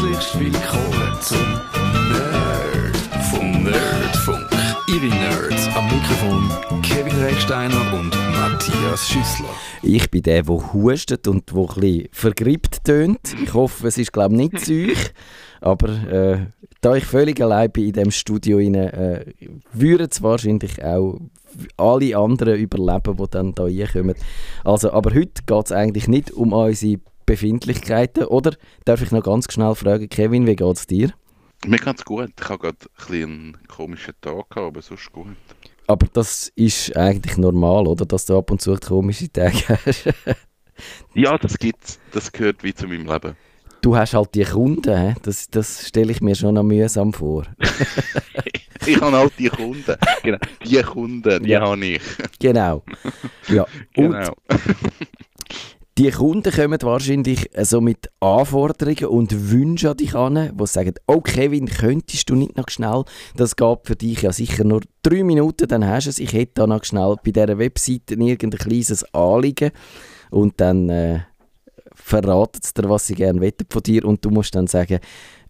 Herzlich 0.00 0.52
willkommen 0.52 1.20
zum 1.20 1.38
Nerd 2.12 2.96
vom 3.32 3.64
Nerdfunk. 3.64 4.48
Ihre 4.86 5.06
Nerds 5.06 5.66
am 5.74 5.86
Mikrofon 5.86 6.82
Kevin 6.82 7.20
Recksteiner 7.20 7.98
und 7.98 8.10
Matthias 8.30 9.08
Schüssler. 9.08 9.48
Ich 9.82 10.08
bin 10.08 10.22
der, 10.22 10.44
der 10.44 10.72
hustet 10.72 11.26
und 11.26 11.50
der 11.50 11.82
ein 11.82 12.08
vergrippt 12.12 12.84
tönt. 12.84 13.34
Ich 13.42 13.52
hoffe, 13.52 13.88
es 13.88 13.98
ist 13.98 14.12
glaube 14.12 14.34
ich 14.34 14.52
nicht 14.52 14.64
Zeug. 14.64 15.12
Aber 15.60 15.88
äh, 15.88 16.46
da 16.80 16.94
ich 16.94 17.04
völlig 17.04 17.40
allein 17.40 17.72
bin 17.72 17.86
in 17.86 17.92
diesem 17.92 18.12
Studio, 18.12 18.60
äh, 18.60 19.24
würden 19.72 20.08
es 20.08 20.22
wahrscheinlich 20.22 20.84
auch 20.84 21.18
alle 21.76 22.16
anderen 22.16 22.56
überleben, 22.56 23.16
die 23.16 23.30
dann 23.30 23.54
hier 23.66 23.86
reinkommen. 23.86 24.14
Also, 24.62 24.92
aber 24.92 25.12
heute 25.12 25.42
geht 25.44 25.66
es 25.66 25.72
eigentlich 25.72 26.06
nicht 26.06 26.30
um 26.30 26.52
unsere 26.52 27.00
Befindlichkeiten. 27.28 28.24
Oder 28.24 28.56
darf 28.86 29.02
ich 29.02 29.10
noch 29.10 29.22
ganz 29.22 29.52
schnell 29.52 29.74
fragen, 29.74 30.08
Kevin, 30.08 30.46
wie 30.46 30.56
geht 30.56 30.76
es 30.76 30.86
dir? 30.86 31.12
Mir 31.66 31.78
geht's 31.78 32.04
gut. 32.04 32.30
Ich 32.40 32.48
habe 32.48 32.58
gerade 32.58 32.78
ein 33.10 33.24
einen 33.24 33.58
komischen 33.68 34.14
Tag 34.22 34.48
gehabt, 34.48 34.56
aber 34.56 34.80
sonst 34.80 35.12
gut. 35.12 35.36
Aber 35.86 36.06
das 36.12 36.50
ist 36.54 36.96
eigentlich 36.96 37.36
normal, 37.36 37.86
oder? 37.86 38.06
Dass 38.06 38.24
du 38.24 38.38
ab 38.38 38.50
und 38.50 38.62
zu 38.62 38.74
komische 38.76 39.30
Tage 39.30 39.62
hast. 39.84 40.08
ja, 41.14 41.36
das 41.36 41.58
gibt's. 41.58 41.98
Das 42.12 42.32
gehört 42.32 42.64
wie 42.64 42.72
zu 42.74 42.86
meinem 42.86 43.06
Leben. 43.06 43.36
Du 43.82 43.94
hast 43.94 44.14
halt 44.14 44.34
die 44.34 44.44
Kunden, 44.44 45.14
das, 45.22 45.48
das 45.50 45.86
stelle 45.86 46.10
ich 46.10 46.20
mir 46.20 46.34
schon 46.34 46.54
noch 46.54 46.64
mühsam 46.64 47.12
vor. 47.12 47.44
ich 48.86 49.00
habe 49.00 49.16
halt 49.16 49.32
die 49.38 49.48
Kunden. 49.48 49.96
Genau. 50.22 50.38
Die 50.64 50.82
Kunden, 50.82 51.42
die 51.44 51.50
ja. 51.50 51.60
habe 51.60 51.84
ich. 51.84 52.02
Genau. 52.40 52.82
Ja. 53.48 53.66
Genau. 53.92 54.34
Die 55.98 56.12
Kunden 56.12 56.52
kommen 56.52 56.80
wahrscheinlich 56.80 57.50
so 57.60 57.80
mit 57.80 58.08
Anforderungen 58.20 59.06
und 59.06 59.50
Wünschen 59.50 59.88
an 59.88 59.96
dich 59.96 60.14
an, 60.14 60.56
die 60.56 60.66
sagen, 60.68 60.94
oh 61.08 61.20
Kevin, 61.20 61.66
könntest 61.66 62.30
du 62.30 62.36
nicht 62.36 62.56
noch 62.56 62.68
schnell, 62.68 63.02
das 63.34 63.56
geht 63.56 63.78
für 63.82 63.96
dich 63.96 64.22
ja 64.22 64.32
sicher 64.32 64.62
nur 64.62 64.82
drei 65.02 65.24
Minuten, 65.24 65.66
dann 65.66 65.84
hast 65.84 66.04
du 66.04 66.10
es, 66.10 66.20
ich 66.20 66.32
hätte 66.34 66.52
da 66.54 66.66
noch 66.68 66.84
schnell 66.84 67.16
bei 67.24 67.32
dieser 67.32 67.58
Webseite 67.58 68.14
irgendein 68.14 68.60
kleines 68.60 69.12
Anliegen. 69.12 69.72
Und 70.30 70.60
dann 70.60 70.88
äh, 70.88 71.22
verraten 71.96 72.60
dir, 72.76 72.88
was 72.88 73.08
sie 73.08 73.16
gerne 73.16 73.40
wollen 73.40 73.52
von 73.68 73.82
dir. 73.82 74.04
Und 74.04 74.24
du 74.24 74.30
musst 74.30 74.54
dann 74.54 74.68
sagen, 74.68 75.00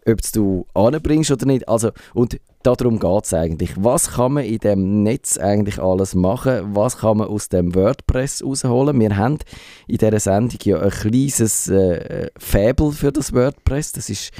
ob 0.08 0.20
du 0.32 0.66
anbringst 0.74 1.30
oder 1.30 1.46
nicht. 1.46 1.68
Also, 1.68 1.90
und 2.14 2.40
darum 2.62 2.98
geht 2.98 3.24
es 3.24 3.34
eigentlich. 3.34 3.72
Was 3.76 4.12
kann 4.12 4.34
man 4.34 4.44
in 4.44 4.58
dem 4.58 5.02
Netz 5.02 5.38
eigentlich 5.38 5.78
alles 5.78 6.14
machen? 6.14 6.74
Was 6.74 6.98
kann 6.98 7.18
man 7.18 7.28
aus 7.28 7.48
dem 7.48 7.74
WordPress 7.74 8.42
rausholen? 8.44 8.98
Wir 9.00 9.16
haben 9.16 9.38
in 9.86 9.98
dieser 9.98 10.20
Sendung 10.20 10.58
ja 10.64 10.80
ein 10.80 10.90
kleines 10.90 11.68
äh, 11.68 12.30
Fabel 12.38 12.92
für 12.92 13.12
das 13.12 13.32
WordPress. 13.32 13.92
Das 13.92 14.10
ist 14.10 14.32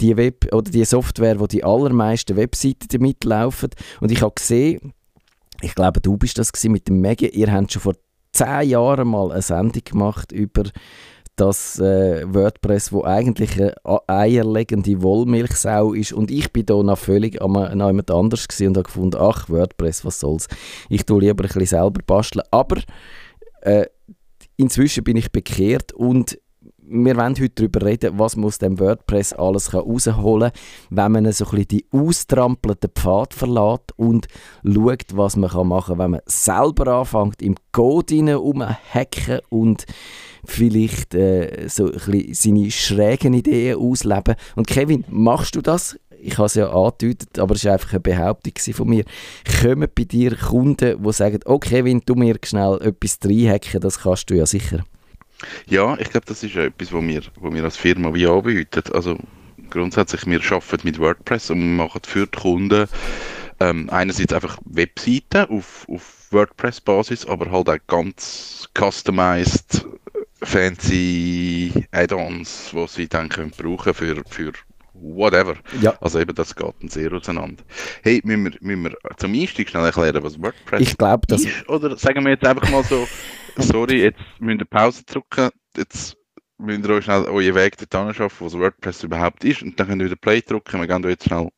die 0.00 0.16
Web 0.16 0.52
oder 0.52 0.70
die 0.70 0.84
Software, 0.84 1.40
wo 1.40 1.46
die 1.46 1.64
allermeisten 1.64 2.36
Webseiten 2.36 2.88
damit 2.90 3.24
laufen. 3.24 3.70
Und 4.00 4.10
ich 4.10 4.22
habe 4.22 4.34
gesehen, 4.34 4.92
ich 5.62 5.74
glaube, 5.74 6.00
du 6.00 6.16
bist 6.16 6.38
das 6.38 6.52
mit 6.64 6.88
dem 6.88 7.00
Mega. 7.00 7.26
Ihr 7.26 7.52
habt 7.52 7.72
schon 7.72 7.82
vor 7.82 7.94
zehn 8.32 8.70
Jahren 8.70 9.08
mal 9.08 9.30
eine 9.30 9.42
Sendung 9.42 9.82
gemacht 9.84 10.32
über 10.32 10.64
das 11.36 11.78
äh, 11.78 12.24
WordPress, 12.32 12.92
wo 12.92 13.04
eigentlich 13.04 13.58
eine 13.58 13.74
eierlegende 14.06 15.02
Wollmilchsau 15.02 15.94
ist 15.94 16.12
und 16.12 16.30
ich 16.30 16.52
bin 16.52 16.66
da 16.66 16.82
noch 16.82 16.98
völlig 16.98 17.40
an 17.40 17.54
jemand 17.80 18.10
anders 18.10 18.46
und 18.60 18.76
habe 18.76 18.82
gefunden, 18.82 19.18
ach 19.20 19.48
WordPress, 19.48 20.04
was 20.04 20.20
soll's. 20.20 20.48
Ich 20.88 21.06
tue 21.06 21.20
lieber 21.20 21.44
ein 21.44 21.48
bisschen 21.48 21.66
selber 21.66 22.00
basteln, 22.06 22.44
aber 22.50 22.82
äh, 23.62 23.86
inzwischen 24.56 25.04
bin 25.04 25.16
ich 25.16 25.32
bekehrt 25.32 25.92
und 25.92 26.38
wir 26.90 27.16
wollen 27.16 27.36
heute 27.38 27.50
darüber 27.50 27.86
reden, 27.86 28.18
was 28.18 28.36
man 28.36 28.50
dem 28.60 28.80
WordPress 28.80 29.32
alles 29.34 29.72
rausholen 29.72 30.50
kann, 30.50 30.60
wenn 30.90 31.12
man 31.12 31.32
so 31.32 31.44
ein 31.44 31.50
bisschen 31.50 31.68
die 31.68 31.86
austrampelten 31.92 32.90
Pfad 32.90 33.32
verlässt 33.32 33.92
und 33.96 34.26
schaut, 34.64 35.04
was 35.12 35.36
man 35.36 35.68
machen 35.68 35.96
kann, 35.96 35.98
wenn 35.98 36.10
man 36.10 36.20
selber 36.26 36.88
anfängt, 36.98 37.42
im 37.42 37.54
Code 37.70 38.38
umhacken 38.38 39.38
und 39.48 39.86
vielleicht 40.44 41.14
äh, 41.14 41.68
so 41.68 41.86
ein 41.86 41.92
bisschen 41.92 42.34
seine 42.34 42.70
schrägen 42.70 43.34
Ideen 43.34 43.78
ausleben. 43.78 44.34
Und 44.56 44.66
Kevin, 44.66 45.04
machst 45.08 45.54
du 45.54 45.60
das? 45.60 45.96
Ich 46.22 46.36
habe 46.36 46.46
es 46.46 46.54
ja 46.54 46.70
angedeutet, 46.70 47.38
aber 47.38 47.54
es 47.54 47.64
war 47.64 47.74
einfach 47.74 47.92
eine 47.92 48.00
Behauptung 48.00 48.52
von 48.74 48.88
mir. 48.88 49.04
Kommen 49.62 49.88
bei 49.94 50.04
dir 50.04 50.36
Kunden, 50.36 51.02
die 51.02 51.12
sagen, 51.12 51.40
oh 51.46 51.58
Kevin, 51.58 52.02
du 52.04 52.14
mir 52.14 52.36
schnell 52.44 52.78
etwas 52.82 53.18
reinhacken, 53.24 53.80
das 53.80 54.00
kannst 54.00 54.28
du 54.28 54.34
ja 54.34 54.44
sicher. 54.44 54.84
Ja, 55.66 55.96
ich 55.98 56.10
glaube, 56.10 56.26
das 56.26 56.42
ist 56.42 56.56
etwas, 56.56 56.92
was 56.92 57.02
wir, 57.02 57.22
was 57.40 57.54
wir 57.54 57.64
als 57.64 57.76
Firma 57.76 58.12
wie 58.14 58.26
anbieten. 58.26 58.82
Also 58.92 59.18
grundsätzlich, 59.70 60.26
wir 60.26 60.40
arbeiten 60.40 60.80
mit 60.84 60.98
WordPress 60.98 61.50
und 61.50 61.76
machen 61.76 62.00
für 62.04 62.26
die 62.26 62.38
Kunden 62.38 62.86
ähm, 63.60 63.88
einerseits 63.90 64.32
einfach 64.32 64.58
Webseiten 64.64 65.50
auf, 65.50 65.86
auf 65.88 66.26
WordPress-Basis, 66.30 67.26
aber 67.26 67.50
halt 67.50 67.68
auch 67.68 67.86
ganz 67.86 68.68
customized 68.76 69.84
fancy 70.42 71.72
Add-ons, 71.92 72.70
die 72.72 72.86
sie 72.88 73.08
dann 73.08 73.28
können 73.28 73.50
brauchen 73.50 73.92
für, 73.92 74.22
für 74.28 74.52
whatever. 74.94 75.56
Ja. 75.80 75.94
Also 76.00 76.18
eben, 76.18 76.34
das 76.34 76.56
geht 76.56 76.74
dann 76.80 76.88
sehr 76.88 77.12
auseinander. 77.12 77.62
Hey, 78.02 78.20
müssen 78.24 78.44
wir, 78.44 78.52
müssen 78.60 78.84
wir 78.84 78.96
zum 79.18 79.34
Einstieg 79.34 79.68
schnell 79.68 79.84
erklären, 79.84 80.22
was 80.22 80.40
WordPress 80.40 80.80
ich 80.80 80.96
glaub, 80.96 81.26
das 81.26 81.42
ist? 81.42 81.68
Oder 81.68 81.96
sagen 81.96 82.24
wir 82.24 82.32
jetzt 82.32 82.46
einfach 82.46 82.68
mal 82.70 82.84
so, 82.84 83.06
sorry, 83.56 84.02
jetzt 84.02 84.20
müssen 84.38 84.60
wir 84.60 84.66
Pause 84.66 85.04
drücken, 85.04 85.50
jetzt 85.76 86.16
müsst 86.58 86.84
ihr 86.84 86.90
euch 86.90 87.04
schnell 87.04 87.24
euren 87.24 87.54
Weg 87.54 87.76
dorthin 87.76 88.14
schaffen, 88.14 88.46
was 88.46 88.58
WordPress 88.58 89.04
überhaupt 89.04 89.44
ist, 89.44 89.62
und 89.62 89.78
dann 89.78 89.88
könnt 89.88 90.02
ihr 90.02 90.06
wieder 90.06 90.16
Play 90.16 90.40
drücken, 90.40 90.80
wir 90.80 90.86
gehen 90.86 91.02
jetzt 91.08 91.24
schnell 91.24 91.48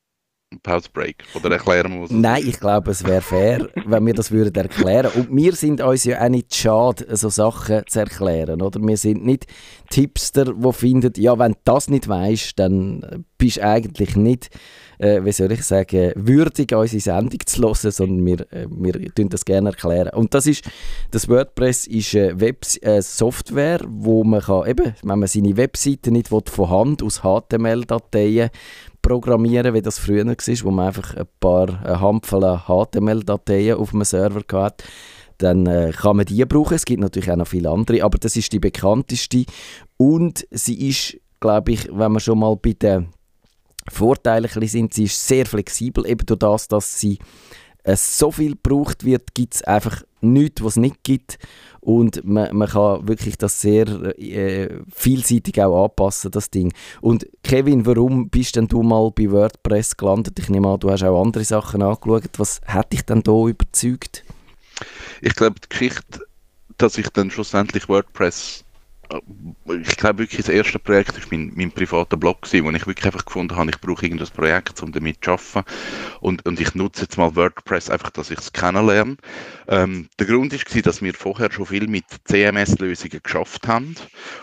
Pause 0.61 0.89
Break? 0.93 1.25
Oder 1.35 1.53
erklären 1.53 2.03
was 2.03 2.11
Nein, 2.11 2.45
ich 2.47 2.59
glaube, 2.59 2.91
es 2.91 3.05
wäre 3.05 3.23
fair, 3.23 3.69
wenn 3.87 4.07
wir 4.07 4.15
das 4.15 4.31
würden 4.31 4.55
erklären. 4.55 5.11
Und 5.15 5.35
wir 5.35 5.55
sind 5.55 5.81
uns 5.81 6.05
ja 6.05 6.25
auch 6.25 6.29
nicht 6.29 6.55
schade, 6.55 7.07
so 7.17 7.29
Sachen 7.29 7.83
zu 7.87 8.01
erklären. 8.01 8.63
Oder? 8.63 8.81
Wir 8.81 8.97
sind 8.97 9.25
nicht 9.25 9.47
Tipster, 9.91 10.45
die 10.45 10.73
finden, 10.73 11.13
ja, 11.17 11.39
wenn 11.39 11.53
du 11.53 11.59
das 11.65 11.89
nicht 11.89 12.09
weißt, 12.09 12.59
dann 12.59 13.25
bist 13.37 13.57
du 13.59 13.65
eigentlich 13.65 14.17
nicht, 14.17 14.51
äh, 14.99 15.25
wie 15.25 15.33
soll 15.33 15.53
ich 15.53 15.65
sagen, 15.65 16.13
würdig, 16.15 16.75
unsere 16.75 17.01
Sendung 17.01 17.41
zu 17.45 17.63
hören, 17.63 17.91
sondern 17.91 18.25
wir, 18.25 18.53
äh, 18.53 18.67
wir 18.71 19.15
tun 19.15 19.29
das 19.29 19.45
gerne 19.45 19.71
erklären. 19.71 20.11
Und 20.15 20.33
das 20.33 20.47
ist, 20.47 20.65
das 21.11 21.29
WordPress 21.29 21.87
ist 21.89 22.15
eine 22.15 22.41
Web 22.41 22.65
äh, 22.83 23.03
Software, 23.03 23.81
wo 23.87 24.23
man 24.25 24.41
kann, 24.41 24.69
eben, 24.69 24.95
wenn 25.03 25.19
man 25.19 25.29
seine 25.29 25.57
Webseite 25.57 26.11
nicht 26.11 26.29
von 26.29 26.71
Hand 26.71 27.03
aus 27.03 27.23
HTML-Dateien 27.23 28.51
programmieren, 29.03 29.75
wie 29.75 29.83
das 29.83 29.99
früher 29.99 30.25
war, 30.25 30.35
wo 30.37 30.71
man 30.71 30.87
einfach 30.87 31.17
ein 31.17 31.27
paar 31.41 31.69
eine 31.85 32.01
Handvoll 32.01 32.61
HTML-Dateien 32.67 33.77
auf 33.77 33.93
einem 33.93 34.05
Server 34.05 34.43
hatte. 34.53 34.85
Dann 35.39 35.67
äh, 35.67 35.93
kann 35.95 36.17
man 36.17 36.27
die 36.27 36.45
brauchen. 36.45 36.75
Es 36.75 36.85
gibt 36.85 37.01
natürlich 37.01 37.31
auch 37.31 37.37
noch 37.37 37.49
viele 37.49 37.71
andere, 37.71 38.05
aber 38.05 38.19
das 38.19 38.37
ist 38.37 38.53
die 38.53 38.61
bekannteste. 38.61 39.45
Und 39.97 40.47
sie 40.51 40.89
ist, 40.89 41.19
glaube 41.41 41.73
ich, 41.73 41.89
wenn 41.93 42.13
wir 42.13 42.21
schon 42.21 42.39
mal 42.39 42.57
bei 42.57 42.75
den 42.75 43.09
Vorteilen 43.91 44.49
sind, 44.69 44.95
sie 44.95 45.05
ist 45.05 45.27
sehr 45.27 45.47
flexibel, 45.47 46.07
eben 46.07 46.25
durch 46.25 46.39
das, 46.39 46.69
dass 46.69 47.01
sie 47.01 47.19
äh, 47.85 47.97
so 47.97 48.31
viel 48.31 48.53
gebraucht 48.53 49.05
wird, 49.05 49.35
gibt 49.35 49.55
es 49.55 49.63
einfach 49.63 50.03
nichts, 50.21 50.63
was 50.63 50.75
es 50.75 50.77
nicht 50.77 51.03
gibt. 51.03 51.39
Und 51.81 52.25
man, 52.25 52.57
man 52.57 52.69
kann 52.69 53.09
wirklich 53.09 53.37
das 53.37 53.61
sehr 53.61 53.89
äh, 54.19 54.69
vielseitig 54.95 55.61
auch 55.61 55.85
anpassen, 55.85 56.31
das 56.31 56.51
Ding. 56.51 56.73
Und 57.01 57.27
Kevin, 57.43 57.87
warum 57.87 58.31
bist 58.31 58.55
denn 58.55 58.69
du 58.69 58.83
mal 58.83 59.11
bei 59.11 59.31
WordPress 59.31 59.97
gelandet? 59.97 60.39
Ich 60.39 60.49
nehme 60.49 60.69
an, 60.69 60.79
du 60.79 60.91
hast 60.91 61.03
auch 61.03 61.21
andere 61.21 61.45
Sachen 61.45 61.83
angeschaut. 61.83 62.31
Was 62.39 62.61
hat 62.67 62.93
dich 62.93 63.03
denn 63.03 63.23
da 63.23 63.47
überzeugt? 63.47 64.25
Ich 65.21 65.35
glaube, 65.35 65.57
die 65.61 65.69
Geschichte, 65.69 66.21
dass 66.79 66.99
ich 66.99 67.09
dann 67.09 67.31
schlussendlich 67.31 67.89
WordPress 67.89 68.65
ich 69.83 69.97
glaube 69.97 70.21
wirklich, 70.21 70.39
das 70.39 70.49
erste 70.49 70.79
Projekt 70.79 71.15
war 71.15 71.23
mein, 71.31 71.53
mein 71.55 71.73
privater 71.73 72.17
Blog, 72.17 72.43
gewesen, 72.43 72.65
wo 72.65 72.71
ich 72.71 72.87
wirklich 72.87 73.07
einfach 73.07 73.25
gefunden 73.25 73.57
habe, 73.57 73.71
ich 73.71 73.81
brauche 73.81 74.05
irgendein 74.05 74.29
Projekt, 74.29 74.83
um 74.83 74.93
damit 74.93 75.25
zu 75.25 75.33
arbeiten. 75.33 75.65
Und, 76.21 76.45
und 76.47 76.61
ich 76.61 76.75
nutze 76.75 77.03
jetzt 77.03 77.19
mal 77.19 77.35
WordPress 77.37 77.91
einfach, 77.91 78.11
dass 78.11 78.31
ich 78.31 78.39
es 78.39 78.53
kennenlerne. 78.53 79.17
Ähm, 79.69 80.09
der 80.19 80.27
Grund 80.27 80.53
war, 80.53 80.83
dass 80.83 81.03
wir 81.03 81.15
vorher 81.15 81.53
schon 81.53 81.67
viel 81.67 81.89
mit 81.89 82.05
CMS-Lösungen 82.25 83.21
geschafft 83.23 83.67
haben. 83.69 83.95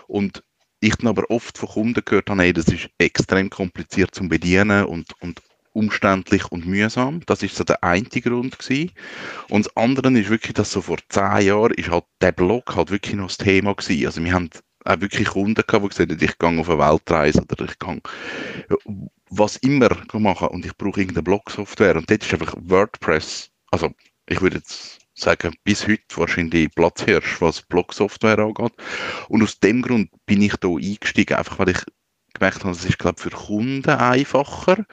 Und 0.07 0.43
ich 0.81 0.95
dann 0.95 1.07
aber 1.07 1.29
oft 1.29 1.57
von 1.57 1.69
Kunden 1.69 2.01
gehört 2.05 2.29
habe, 2.29 2.41
hey, 2.41 2.53
das 2.53 2.67
ist 2.67 2.89
extrem 2.97 3.49
kompliziert 3.49 4.15
zum 4.15 4.29
Bedienen 4.29 4.85
und, 4.85 5.13
und 5.19 5.41
umständlich 5.73 6.51
und 6.51 6.65
mühsam. 6.65 7.21
Das 7.25 7.43
ist 7.43 7.55
so 7.55 7.63
der 7.63 7.83
eine 7.83 8.03
Grund 8.03 8.59
gewesen. 8.59 8.91
Und 9.49 9.65
das 9.65 9.77
andere 9.77 10.11
ist 10.19 10.29
wirklich, 10.29 10.53
dass 10.53 10.71
so 10.71 10.81
vor 10.81 10.97
zehn 11.09 11.47
Jahren 11.47 11.73
ist 11.73 11.89
halt 11.89 12.05
der 12.21 12.31
Blog 12.31 12.75
halt 12.75 12.91
wirklich 12.91 13.15
noch 13.15 13.27
das 13.27 13.37
Thema 13.37 13.73
gewesen. 13.75 14.05
Also 14.05 14.23
wir 14.23 14.33
haben 14.33 14.49
auch 14.85 15.01
wirklich 15.01 15.27
Kunden 15.29 15.63
gehabt, 15.65 15.83
die 15.83 15.89
gesagt 15.89 16.11
haben, 16.11 16.21
ich 16.21 16.37
gehe 16.37 16.59
auf 16.59 16.69
eine 16.69 16.79
Weltreise 16.79 17.41
oder 17.41 17.65
ich 17.65 17.79
kann 17.79 18.01
was 19.29 19.57
immer 19.57 19.89
machen 20.13 20.47
und 20.47 20.65
ich 20.65 20.75
brauche 20.75 21.01
irgendeine 21.01 21.23
Blog-Software. 21.23 21.97
Und 21.97 22.09
dort 22.09 22.23
ist 22.23 22.33
einfach 22.33 22.55
WordPress, 22.59 23.51
also 23.71 23.89
ich 24.27 24.41
würde 24.41 24.57
jetzt 24.57 24.99
sagen, 25.13 25.53
bis 25.63 25.87
heute 25.87 26.03
wahrscheinlich 26.15 26.73
Platzhirsch, 26.73 27.41
was 27.41 27.61
Blog-Software 27.63 28.39
angeht. 28.39 28.73
Und 29.27 29.43
aus 29.43 29.59
dem 29.59 29.81
Grund 29.81 30.09
bin 30.25 30.41
ich 30.41 30.55
da 30.55 30.69
eingestiegen, 30.69 31.37
einfach 31.37 31.59
weil 31.59 31.69
ich 31.69 31.83
gemerkt 32.33 32.63
habe, 32.63 32.71
es 32.71 32.85
ist, 32.85 32.99
glaube 32.99 33.21
für 33.21 33.29
Kunden 33.29 33.89
einfacher. 33.89 34.85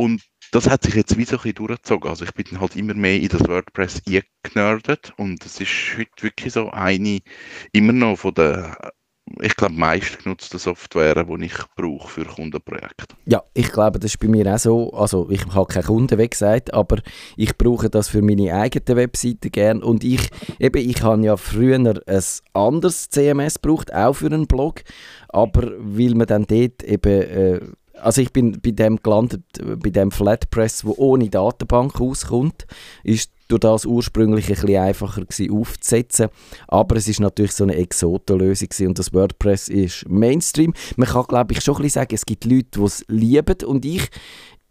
Und 0.00 0.22
das 0.50 0.70
hat 0.70 0.84
sich 0.84 0.94
jetzt 0.94 1.18
wie 1.18 1.26
so 1.26 1.36
ein 1.36 1.42
bisschen 1.42 1.66
durchgezogen. 1.66 2.08
Also 2.08 2.24
ich 2.24 2.32
bin 2.32 2.58
halt 2.58 2.74
immer 2.74 2.94
mehr 2.94 3.20
in 3.20 3.28
das 3.28 3.46
WordPress 3.46 4.00
eingenördet 4.08 5.12
und 5.18 5.44
es 5.44 5.60
ist 5.60 5.98
heute 5.98 6.22
wirklich 6.22 6.54
so 6.54 6.70
eine, 6.70 7.20
immer 7.72 7.92
noch 7.92 8.16
von 8.16 8.32
der 8.32 8.92
ich 9.42 9.54
glaube, 9.54 9.74
meistgenutzte 9.74 10.58
Software, 10.58 11.22
die 11.22 11.44
ich 11.44 11.54
brauche 11.76 12.08
für 12.08 12.24
Kundenprojekte. 12.24 13.14
Ja, 13.26 13.44
ich 13.54 13.70
glaube, 13.70 14.00
das 14.00 14.12
ist 14.12 14.18
bei 14.18 14.26
mir 14.26 14.52
auch 14.52 14.58
so. 14.58 14.92
Also 14.92 15.28
ich 15.30 15.46
habe 15.46 15.72
keine 15.72 15.86
Kunden, 15.86 16.18
wie 16.18 16.28
gesagt, 16.28 16.74
aber 16.74 16.96
ich 17.36 17.56
brauche 17.56 17.90
das 17.90 18.08
für 18.08 18.22
meine 18.22 18.54
eigene 18.54 18.96
Webseite 18.96 19.50
gern. 19.50 19.82
Und 19.82 20.02
ich, 20.02 20.30
eben, 20.58 20.88
ich 20.88 21.02
habe 21.02 21.24
ja 21.24 21.36
früher 21.36 21.76
ein 21.76 22.22
anderes 22.54 23.10
CMS 23.10 23.60
gebraucht, 23.60 23.94
auch 23.94 24.14
für 24.14 24.26
einen 24.26 24.48
Blog, 24.48 24.82
aber 25.28 25.70
weil 25.78 26.14
man 26.14 26.26
dann 26.26 26.46
dort 26.46 26.82
eben... 26.82 27.22
Äh, 27.22 27.60
also 28.00 28.20
ich 28.20 28.32
bin 28.32 28.60
bei 28.60 28.70
dem 28.70 29.02
gelandet, 29.02 29.42
bei 29.82 29.90
dem 29.90 30.10
Flatpress, 30.10 30.84
wo 30.84 30.94
ohne 30.96 31.28
Datenbank 31.28 32.00
auskommt, 32.00 32.66
ist 33.04 33.30
durch 33.48 33.60
das 33.60 33.84
ursprünglich 33.84 34.48
ein 34.48 34.54
bisschen 34.54 34.76
einfacher 34.76 35.22
gewesen, 35.22 35.52
aufzusetzen. 35.52 36.28
Aber 36.68 36.96
es 36.96 37.08
ist 37.08 37.20
natürlich 37.20 37.52
so 37.52 37.64
eine 37.64 37.76
Exoto-Lösung 37.76 38.68
und 38.88 38.98
das 38.98 39.12
WordPress 39.12 39.68
ist 39.68 40.08
Mainstream. 40.08 40.72
Man 40.96 41.08
kann, 41.08 41.24
glaube 41.28 41.52
ich, 41.52 41.60
schon 41.60 41.76
ein 41.76 41.82
bisschen 41.82 42.02
sagen, 42.02 42.14
es 42.14 42.26
gibt 42.26 42.44
Leute, 42.44 42.78
die 42.78 42.82
es 42.82 43.04
lieben 43.08 43.56
und 43.66 43.84
ich, 43.84 44.08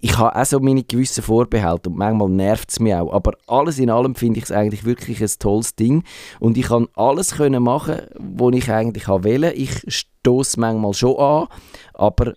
ich 0.02 0.18
habe 0.18 0.34
auch 0.34 0.46
so 0.46 0.60
meine 0.60 0.84
gewissen 0.84 1.22
Vorbehalte 1.22 1.90
und 1.90 1.98
manchmal 1.98 2.30
nervt 2.30 2.72
es 2.72 2.80
mich 2.80 2.96
auch. 2.96 3.12
Aber 3.12 3.34
alles 3.48 3.80
in 3.80 3.90
allem 3.90 4.16
finde 4.16 4.40
ich 4.40 4.46
es 4.46 4.52
eigentlich 4.52 4.86
wirklich 4.86 5.22
ein 5.22 5.32
tolles 5.40 5.76
Ding 5.76 6.04
und 6.40 6.58
ich 6.58 6.68
kann 6.68 6.88
alles 6.96 7.36
können 7.36 7.64
machen, 7.64 7.98
was 8.18 8.56
ich 8.56 8.72
eigentlich 8.72 9.08
wählen 9.10 9.52
Ich 9.56 9.84
stoße 9.88 10.58
manchmal 10.58 10.94
schon 10.94 11.18
an, 11.18 11.48
aber 11.94 12.34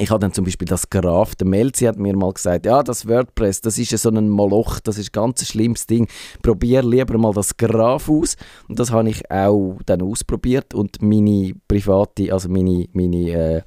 ich 0.00 0.10
habe 0.10 0.20
dann 0.20 0.32
zum 0.32 0.46
Beispiel 0.46 0.66
das 0.66 0.88
Graph, 0.88 1.34
der 1.34 1.46
Melzi 1.46 1.84
hat 1.84 1.98
mir 1.98 2.16
mal 2.16 2.32
gesagt, 2.32 2.64
ja, 2.64 2.82
das 2.82 3.06
WordPress, 3.06 3.60
das 3.60 3.76
ist 3.76 3.92
ja 3.92 3.98
so 3.98 4.08
ein 4.08 4.30
Moloch, 4.30 4.80
das 4.80 4.96
ist 4.96 5.10
ein 5.10 5.12
ganz 5.12 5.46
schlimmes 5.46 5.86
Ding. 5.86 6.08
Probier 6.42 6.82
lieber 6.82 7.18
mal 7.18 7.34
das 7.34 7.54
Graph 7.54 8.08
aus. 8.08 8.36
Und 8.66 8.78
das 8.78 8.92
habe 8.92 9.10
ich 9.10 9.30
auch 9.30 9.78
dann 9.84 10.00
ausprobiert 10.00 10.72
und 10.72 11.02
meine 11.02 11.52
private, 11.68 12.32
also 12.32 12.48
meine, 12.48 12.86
meine 12.94 13.30
äh, 13.30 13.62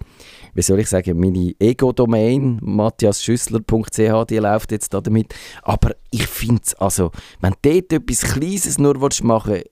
wie 0.56 0.64
soll 0.64 0.80
ich 0.80 0.90
sagen, 0.90 1.20
meine 1.20 1.54
Ego-Domain, 1.60 2.58
matthiasschüssler.ch, 2.64 4.26
die 4.28 4.38
läuft 4.38 4.72
jetzt 4.72 4.92
da 4.94 5.02
damit. 5.02 5.36
Aber 5.62 5.92
ich 6.10 6.26
finde 6.26 6.62
es, 6.66 6.74
also, 6.76 7.12
wenn 7.42 7.54
du 7.62 7.82
dort 7.82 7.94
etwas 7.94 8.22
Kleines 8.22 8.80
nur 8.80 8.98
machen 9.22 9.54
willst, 9.54 9.68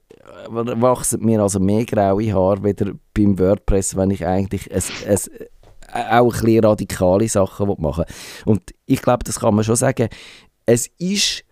äh, 0.46 0.80
wachsen 0.80 1.24
mir 1.24 1.42
also 1.42 1.58
mehr 1.58 1.84
graue 1.84 2.32
Haare 2.32 2.62
wieder 2.62 2.92
beim 3.14 3.36
WordPress, 3.38 3.96
wenn 3.96 4.10
ich 4.10 4.24
eigentlich 4.24 4.72
ein, 4.72 4.82
ein 5.08 5.18
auch 5.92 6.34
ein 6.34 6.40
bisschen 6.40 6.64
radikale 6.64 7.28
Sachen 7.28 7.74
machen 7.78 8.04
Und 8.44 8.62
ich 8.86 9.02
glaube, 9.02 9.24
das 9.24 9.40
kann 9.40 9.54
man 9.54 9.64
schon 9.64 9.76
sagen. 9.76 10.08
Es 10.66 10.88
ist 10.98 11.44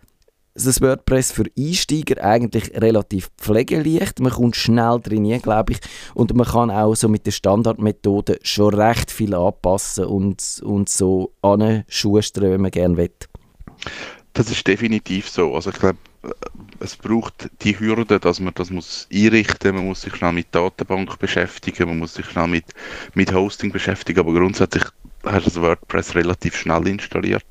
das 0.55 0.81
WordPress 0.81 1.33
für 1.33 1.45
Einsteiger 1.59 2.23
eigentlich 2.23 2.73
relativ 2.75 3.31
pflegeleicht. 3.39 4.21
Man 4.21 4.33
kommt 4.33 4.57
schnell 4.57 5.01
drin, 5.01 5.41
glaube 5.41 5.75
ich. 5.75 5.79
Und 6.15 6.35
man 6.35 6.47
kann 6.47 6.71
auch 6.71 6.95
so 6.95 7.09
mit 7.09 7.27
der 7.27 7.31
Standardmethode 7.31 8.39
schon 8.43 8.75
recht 8.75 9.11
viel 9.11 9.35
anpassen 9.35 10.07
und, 10.07 10.61
und 10.63 10.89
so 10.89 11.33
anschustern, 11.43 12.51
wenn 12.51 12.61
man 12.61 12.71
gerne 12.71 12.97
will. 12.97 13.11
Das 14.33 14.51
ist 14.51 14.67
definitiv 14.67 15.29
so. 15.29 15.55
Also 15.55 15.71
ich 15.71 15.79
glaube, 15.79 15.99
es 16.81 16.97
braucht 16.97 17.51
die 17.63 17.79
Hürde, 17.79 18.21
dass 18.21 18.41
man 18.41 18.55
das 18.55 18.71
muss 18.71 19.09
einrichten, 19.13 19.75
man 19.75 19.87
muss 19.87 20.03
sich 20.03 20.15
schnell 20.15 20.33
mit 20.33 20.49
Datenbank 20.55 21.19
beschäftigen, 21.19 21.89
man 21.89 21.99
muss 21.99 22.15
sich 22.15 22.27
schnell 22.27 22.49
mit, 22.49 22.67
mit 23.15 23.33
Hosting 23.33 23.73
beschäftigen, 23.73 24.21
aber 24.21 24.35
grundsätzlich 24.35 24.85
hast 25.25 25.47
du 25.47 25.51
das 25.51 25.61
WordPress 25.61 26.15
relativ 26.15 26.57
schnell 26.57 26.87
installiert. 26.89 27.45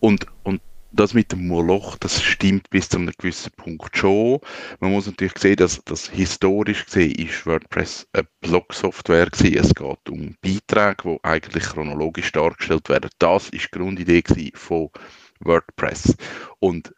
Und, 0.00 0.26
und 0.44 0.60
das 0.92 1.14
mit 1.14 1.30
dem 1.32 1.46
Moloch, 1.46 1.96
das 1.98 2.22
stimmt 2.22 2.68
bis 2.70 2.88
zu 2.88 2.98
einem 2.98 3.12
gewissen 3.16 3.52
Punkt 3.56 3.96
schon. 3.96 4.40
Man 4.80 4.92
muss 4.92 5.06
natürlich 5.06 5.38
sehen, 5.38 5.56
dass 5.56 5.80
das 5.84 6.08
historisch 6.08 6.86
gesehen 6.86 7.14
ist 7.14 7.46
WordPress 7.46 8.08
eine 8.12 8.26
Blog-Software 8.40 9.30
gewesen. 9.30 9.58
Es 9.58 9.74
geht 9.74 10.08
um 10.08 10.34
Beiträge, 10.42 11.02
die 11.04 11.18
eigentlich 11.24 11.64
chronologisch 11.64 12.32
dargestellt 12.32 12.88
werden. 12.88 13.10
Das 13.18 13.50
ist 13.50 13.68
die 13.72 13.78
Grundidee 13.78 14.22
von 14.54 14.90
WordPress. 15.40 16.16
Und 16.58 16.92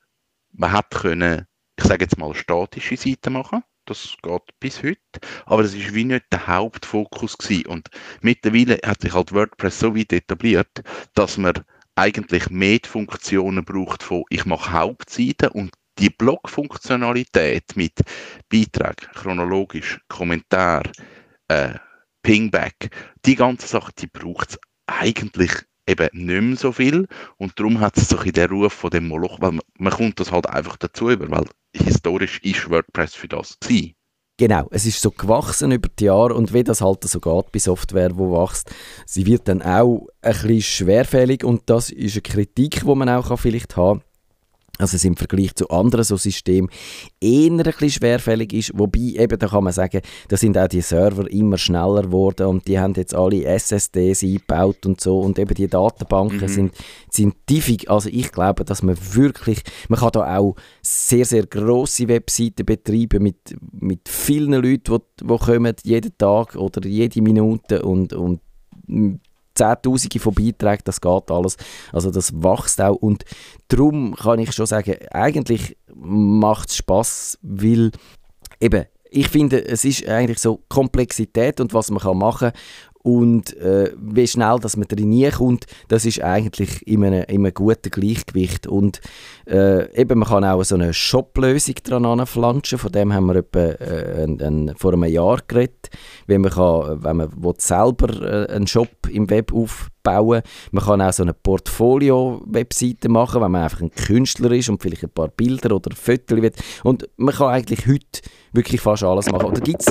man 0.63 0.71
hat 0.71 0.91
können, 0.91 1.47
ich 1.77 1.85
sage 1.85 2.05
jetzt 2.05 2.19
mal, 2.19 2.35
statische 2.35 2.97
Seiten 2.97 3.33
machen. 3.33 3.65
Das 3.85 4.15
geht 4.23 4.43
bis 4.61 4.81
heute. 4.85 5.01
Aber 5.45 5.65
das 5.65 5.75
ist 5.75 5.93
wie 5.93 6.05
nicht 6.05 6.27
der 6.31 6.47
Hauptfokus 6.47 7.37
gewesen. 7.37 7.67
Und 7.67 7.89
mittlerweile 8.21 8.79
hat 8.87 9.03
sich 9.03 9.13
halt 9.13 9.33
WordPress 9.33 9.81
so 9.81 9.97
weit 9.97 10.13
etabliert, 10.13 10.71
dass 11.15 11.37
man 11.37 11.55
eigentlich 11.97 12.49
mehr 12.49 12.79
Funktionen 12.85 13.65
braucht 13.65 14.05
von 14.05 14.23
ich 14.31 14.45
mache 14.45 14.71
Hauptseiten 14.71 15.49
und 15.49 15.73
die 15.99 16.11
Blog-Funktionalität 16.11 17.75
mit 17.75 18.01
Beitrag, 18.49 19.11
chronologisch, 19.15 20.01
Kommentar, 20.09 20.85
äh, 21.49 21.75
Pingback, 22.23 22.91
die 23.27 23.35
ganze 23.35 23.67
Sache, 23.67 23.93
die 23.99 24.07
braucht 24.07 24.51
es 24.51 24.59
eigentlich 24.87 25.53
eben 25.87 26.09
nicht 26.13 26.43
mehr 26.43 26.57
so 26.57 26.73
viel 26.73 27.07
und 27.39 27.59
darum 27.59 27.81
hat 27.81 27.97
es 27.97 28.09
so 28.09 28.19
ein 28.19 28.33
den 28.33 28.51
Ruf 28.51 28.73
von 28.73 28.91
dem 28.91 29.09
Moloch, 29.09 29.41
weil 29.41 29.53
man, 29.53 29.63
man 29.79 29.93
kommt 29.93 30.21
das 30.21 30.33
halt 30.33 30.49
einfach 30.49 30.77
dazu 30.77 31.11
über, 31.11 31.31
weil 31.31 31.45
historisch 31.75 32.41
ist 32.43 32.71
WordPress 32.71 33.15
für 33.15 33.29
das 33.29 33.59
gewesen. 33.61 33.95
Genau, 34.39 34.67
es 34.71 34.87
ist 34.87 35.01
so 35.01 35.11
gewachsen 35.11 35.73
über 35.73 35.89
die 35.89 36.05
Jahre 36.05 36.35
und 36.35 36.53
wie 36.55 36.65
das 36.65 36.81
halt 36.81 37.05
so 37.05 37.21
geht 37.21 37.53
bei 37.53 37.59
Software, 37.59 38.09
die 38.09 38.19
wächst, 38.19 38.71
sie 39.07 39.27
wird 39.27 39.47
dann 39.47 39.63
auch 39.63 40.09
ein 40.21 40.33
bisschen 40.33 40.63
schwerfällig 40.63 41.45
und 41.45 41.63
das 41.67 41.91
ist 41.91 42.15
eine 42.15 42.23
Kritik, 42.23 42.81
die 42.81 42.95
man 42.95 43.09
auch 43.09 43.39
vielleicht 43.39 43.77
haben 43.77 44.01
kann 44.01 44.12
also 44.79 44.97
es 44.97 45.05
im 45.05 45.17
Vergleich 45.17 45.55
zu 45.55 45.69
anderen 45.69 46.05
so 46.05 46.17
Systemen 46.17 46.71
eher 47.21 47.51
ein 47.51 47.59
bisschen 47.59 47.91
schwerfällig 47.91 48.53
ist, 48.55 48.73
wobei 48.75 49.01
eben, 49.01 49.39
da 49.39 49.47
kann 49.47 49.65
man 49.65 49.73
sagen, 49.73 50.01
da 50.29 50.37
sind 50.37 50.57
auch 50.57 50.67
die 50.67 50.81
Server 50.81 51.31
immer 51.31 51.59
schneller 51.59 52.03
geworden 52.03 52.47
und 52.47 52.67
die 52.67 52.79
haben 52.79 52.95
jetzt 52.95 53.15
alle 53.15 53.45
SSDs 53.45 54.23
eingebaut 54.23 54.87
und 54.87 55.01
so. 55.01 55.21
Und 55.21 55.39
eben 55.39 55.55
die 55.55 55.69
Datenbanken 55.69 56.41
mhm. 56.41 56.49
sind, 56.49 56.75
sind 57.11 57.35
tiefig, 57.47 57.91
also 57.91 58.09
ich 58.11 58.33
glaube, 58.33 58.65
dass 58.65 58.83
man 58.83 58.97
wirklich, 59.13 59.61
man 59.89 60.01
kann 60.01 60.13
da 60.13 60.39
auch 60.39 60.57
sehr, 60.81 61.27
sehr 61.27 61.47
grosse 61.47 62.09
Webseiten 62.09 62.65
betreiben 62.65 63.23
mit, 63.23 63.55
mit 63.73 64.09
vielen 64.09 64.55
Leuten, 64.55 64.99
die, 65.21 65.27
die 65.27 65.39
kommen 65.39 65.77
jeden 65.85 66.17
Tag 66.17 66.57
oder 66.57 66.89
jede 66.89 67.21
Minute 67.21 67.83
und, 67.83 68.15
und 68.15 68.41
Zehntausende 69.55 70.19
von 70.19 70.35
Beiträgen, 70.35 70.83
das 70.85 71.01
geht 71.01 71.31
alles. 71.31 71.57
Also 71.93 72.11
das 72.11 72.33
wächst 72.33 72.81
auch 72.81 72.97
und 72.97 73.25
darum 73.69 74.15
kann 74.15 74.39
ich 74.39 74.53
schon 74.53 74.67
sagen, 74.67 74.97
eigentlich 75.11 75.77
macht 75.95 76.71
es 76.71 76.77
Spass, 76.77 77.39
weil 77.43 77.91
eben, 78.61 78.87
ich 79.11 79.29
finde, 79.29 79.65
es 79.65 79.85
ist 79.85 80.09
eigentlich 80.09 80.39
so 80.39 80.63
Komplexität 80.69 81.61
und 81.61 81.75
was 81.75 81.91
man 81.91 82.01
kann 82.01 82.19
machen 82.19 82.53
und 83.03 83.57
äh, 83.57 83.93
wie 83.97 84.27
schnell 84.27 84.59
dass 84.61 84.77
man 84.77 84.87
drin 84.87 85.31
kommt, 85.33 85.67
das 85.89 86.05
ist 86.05 86.23
eigentlich 86.23 86.87
in 86.87 87.05
einem, 87.05 87.25
in 87.25 87.45
einem 87.45 87.55
guten 87.55 87.91
Gleichgewicht. 87.91 88.67
Und 88.67 89.01
äh, 89.47 89.93
eben, 90.01 90.21
man 90.21 90.29
kann 90.29 90.45
auch 90.45 90.63
so 90.63 90.77
eine 90.77 90.95
Shop-Lösung 90.95 91.75
dran 91.83 92.05
anflanschen, 92.05 92.79
von 92.79 92.93
dem 92.93 93.13
haben 93.13 93.27
wir 93.27 93.37
etwa 93.37 93.59
äh, 93.59 94.25
ein, 94.25 94.41
ein, 94.41 94.75
vor 94.77 94.93
einem 94.93 95.05
Jahr 95.05 95.39
geredet, 95.47 95.91
wenn 96.27 96.43
man, 96.43 96.53
kann, 96.53 97.03
wenn 97.03 97.17
man 97.17 97.43
will 97.43 97.55
selber 97.59 98.23
äh, 98.23 98.53
einen 98.53 98.67
Shop 98.67 98.89
im 99.11 99.29
Web 99.31 99.53
aufbauen 99.53 100.43
Man 100.71 100.85
kann 100.85 101.03
auch 101.03 101.13
so 101.13 101.25
eine 101.25 101.35
Portfolio-Webseite 101.35 103.09
machen, 103.09 103.43
wenn 103.43 103.51
man 103.51 103.65
einfach 103.65 103.81
ein 103.81 103.91
Künstler 103.91 104.53
ist 104.53 104.69
und 104.69 104.81
vielleicht 104.81 105.03
ein 105.03 105.11
paar 105.11 105.29
Bilder 105.29 105.75
oder 105.75 105.95
Fotos 105.95 106.41
will. 106.41 106.53
Und 106.85 107.09
man 107.17 107.35
kann 107.35 107.49
eigentlich 107.49 107.87
heute 107.87 108.21
wirklich 108.53 108.81
fast 108.81 109.03
alles 109.03 109.31
machen. 109.31 109.47
Oder 109.47 109.61
gibt 109.61 109.83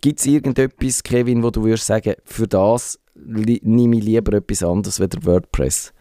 Gibt 0.00 0.20
es 0.20 0.26
irgendetwas, 0.26 1.02
Kevin, 1.02 1.42
wo 1.42 1.50
du 1.50 1.64
würdest 1.64 1.86
sagen, 1.86 2.14
für 2.24 2.46
das 2.46 2.98
nehme 3.14 3.98
ich 3.98 4.04
lieber 4.04 4.32
etwas 4.34 4.62
anderes 4.62 5.00
als 5.00 5.16
WordPress? 5.24 5.92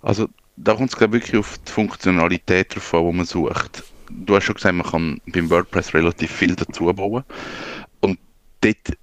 Also 0.00 0.28
da 0.56 0.74
kommt 0.74 0.94
es 0.94 1.00
wirklich 1.00 1.36
auf 1.36 1.58
die 1.58 1.70
Funktionalität 1.70 2.74
drauf 2.74 2.94
an, 2.94 3.10
die 3.10 3.16
man 3.16 3.26
sucht. 3.26 3.84
Du 4.10 4.34
hast 4.34 4.44
schon 4.44 4.54
gesagt, 4.54 4.74
man 4.74 4.86
kann 4.86 5.20
beim 5.26 5.50
WordPress 5.50 5.94
relativ 5.94 6.30
viel 6.30 6.54
dazu 6.54 6.84
bauen. 6.92 7.24
Und 8.00 8.18
dort 8.60 8.98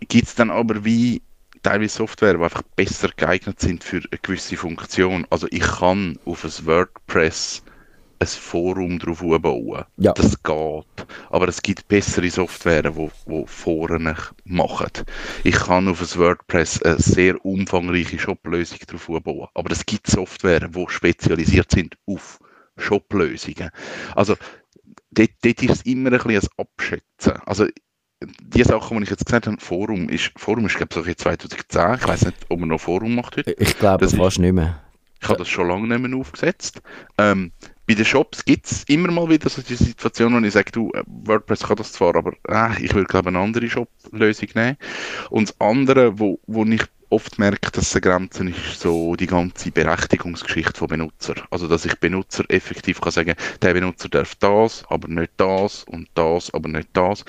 gibt 0.00 0.26
es 0.26 0.34
dann 0.34 0.50
aber 0.50 0.84
wie 0.84 1.22
teilweise 1.62 1.96
Software, 1.96 2.34
die 2.34 2.42
einfach 2.42 2.62
besser 2.74 3.10
geeignet 3.16 3.60
sind 3.60 3.82
für 3.82 3.96
eine 3.96 4.18
gewisse 4.22 4.56
Funktion. 4.56 5.26
Also 5.30 5.46
ich 5.50 5.60
kann 5.60 6.18
auf 6.24 6.44
ein 6.44 6.66
WordPress 6.66 7.62
ein 8.18 8.26
Forum 8.26 8.98
drauf 8.98 9.20
bauen. 9.20 9.84
Ja. 9.96 10.12
Das 10.12 10.42
geht. 10.42 11.06
Aber 11.30 11.48
es 11.48 11.62
gibt 11.62 11.88
bessere 11.88 12.30
Software, 12.30 12.82
die, 12.82 13.10
die 13.26 13.44
Foren 13.46 14.16
machen. 14.44 14.90
Ich 15.44 15.54
kann 15.54 15.88
auf 15.88 16.00
ein 16.00 16.20
WordPress 16.20 16.82
eine 16.82 16.98
sehr 16.98 17.44
umfangreiche 17.44 18.18
Shop-Lösung 18.18 18.78
drauf 18.86 19.08
bauen. 19.22 19.48
Aber 19.54 19.70
es 19.70 19.84
gibt 19.86 20.06
Software, 20.06 20.68
die 20.68 20.84
spezialisiert 20.88 21.70
sind 21.70 21.96
auf 22.06 22.38
Shop-Lösungen. 22.76 23.70
Also, 24.14 24.36
dort, 25.10 25.30
dort 25.42 25.62
ist 25.62 25.70
es 25.70 25.82
immer 25.82 26.12
ein 26.12 26.18
bisschen 26.18 26.42
ein 26.42 26.48
Abschätzen. 26.64 27.32
Also, 27.46 27.66
die 28.22 28.62
Sachen, 28.62 28.96
die 28.96 29.04
ich 29.04 29.10
jetzt 29.10 29.26
gesagt 29.26 29.46
habe, 29.46 29.60
Forum 29.60 30.08
ist, 30.08 30.32
Forum 30.36 30.66
ist 30.66 30.76
glaube 30.76 31.10
ich, 31.10 31.16
so 31.18 31.22
2010. 31.22 31.94
Ich 32.00 32.08
weiß 32.08 32.24
nicht, 32.26 32.36
ob 32.48 32.60
man 32.60 32.70
noch 32.70 32.80
Forum 32.80 33.14
macht 33.14 33.36
heute. 33.36 33.52
Ich 33.58 33.78
glaube 33.78 34.04
das 34.04 34.14
fast 34.14 34.36
ist, 34.36 34.40
nicht 34.40 34.54
mehr. 34.54 34.82
Ich 35.20 35.28
habe 35.28 35.38
das 35.38 35.48
schon 35.48 35.68
lange 35.68 35.86
nicht 35.86 36.08
mehr 36.08 36.18
aufgesetzt. 36.18 36.80
Ähm, 37.18 37.52
bei 37.86 37.94
den 37.94 38.04
Shops 38.04 38.44
gibt 38.44 38.66
es 38.66 38.84
immer 38.84 39.10
mal 39.10 39.28
wieder 39.28 39.48
so 39.48 39.62
die 39.62 39.76
Situation, 39.76 40.34
wo 40.34 40.44
ich 40.44 40.52
sage, 40.52 40.72
du, 40.72 40.90
äh, 40.92 41.02
WordPress 41.06 41.64
kann 41.64 41.76
das 41.76 41.92
zwar, 41.92 42.16
aber 42.16 42.32
äh, 42.48 42.82
ich 42.82 42.94
würde 42.94 43.06
glaube 43.06 43.28
eine 43.28 43.38
andere 43.38 43.68
Shop-Lösung 43.68 44.48
nehmen. 44.54 44.76
Und 45.30 45.48
das 45.48 45.60
andere, 45.60 46.18
wo, 46.18 46.40
wo 46.46 46.64
ich 46.64 46.82
oft 47.10 47.38
merke, 47.38 47.70
dass 47.70 47.94
eine 47.94 48.00
Grenze 48.00 48.48
ist 48.48 48.80
so 48.80 49.14
die 49.14 49.28
ganze 49.28 49.70
Berechtigungsgeschichte 49.70 50.76
von 50.76 50.88
Benutzer. 50.88 51.34
Also, 51.50 51.68
dass 51.68 51.84
ich 51.84 51.94
Benutzer 52.00 52.44
effektiv 52.48 53.00
kann 53.00 53.12
sagen, 53.12 53.34
der 53.62 53.74
Benutzer 53.74 54.08
darf 54.08 54.34
das, 54.36 54.84
aber 54.88 55.08
nicht 55.08 55.32
das 55.36 55.84
und 55.84 56.08
das, 56.14 56.52
aber 56.52 56.68
nicht 56.68 56.88
das. 56.92 57.24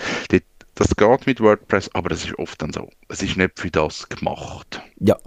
Das 0.75 0.95
geht 0.95 1.25
mit 1.25 1.39
WordPress, 1.39 1.89
aber 1.93 2.11
es 2.11 2.25
ist 2.25 2.37
oft 2.37 2.61
dann 2.61 2.71
so. 2.71 2.89
Es 3.07 3.23
ist 3.23 3.37
nicht 3.37 3.59
für 3.59 3.71
das 3.71 4.09
gemacht. 4.09 4.81
Ja, 4.99 5.17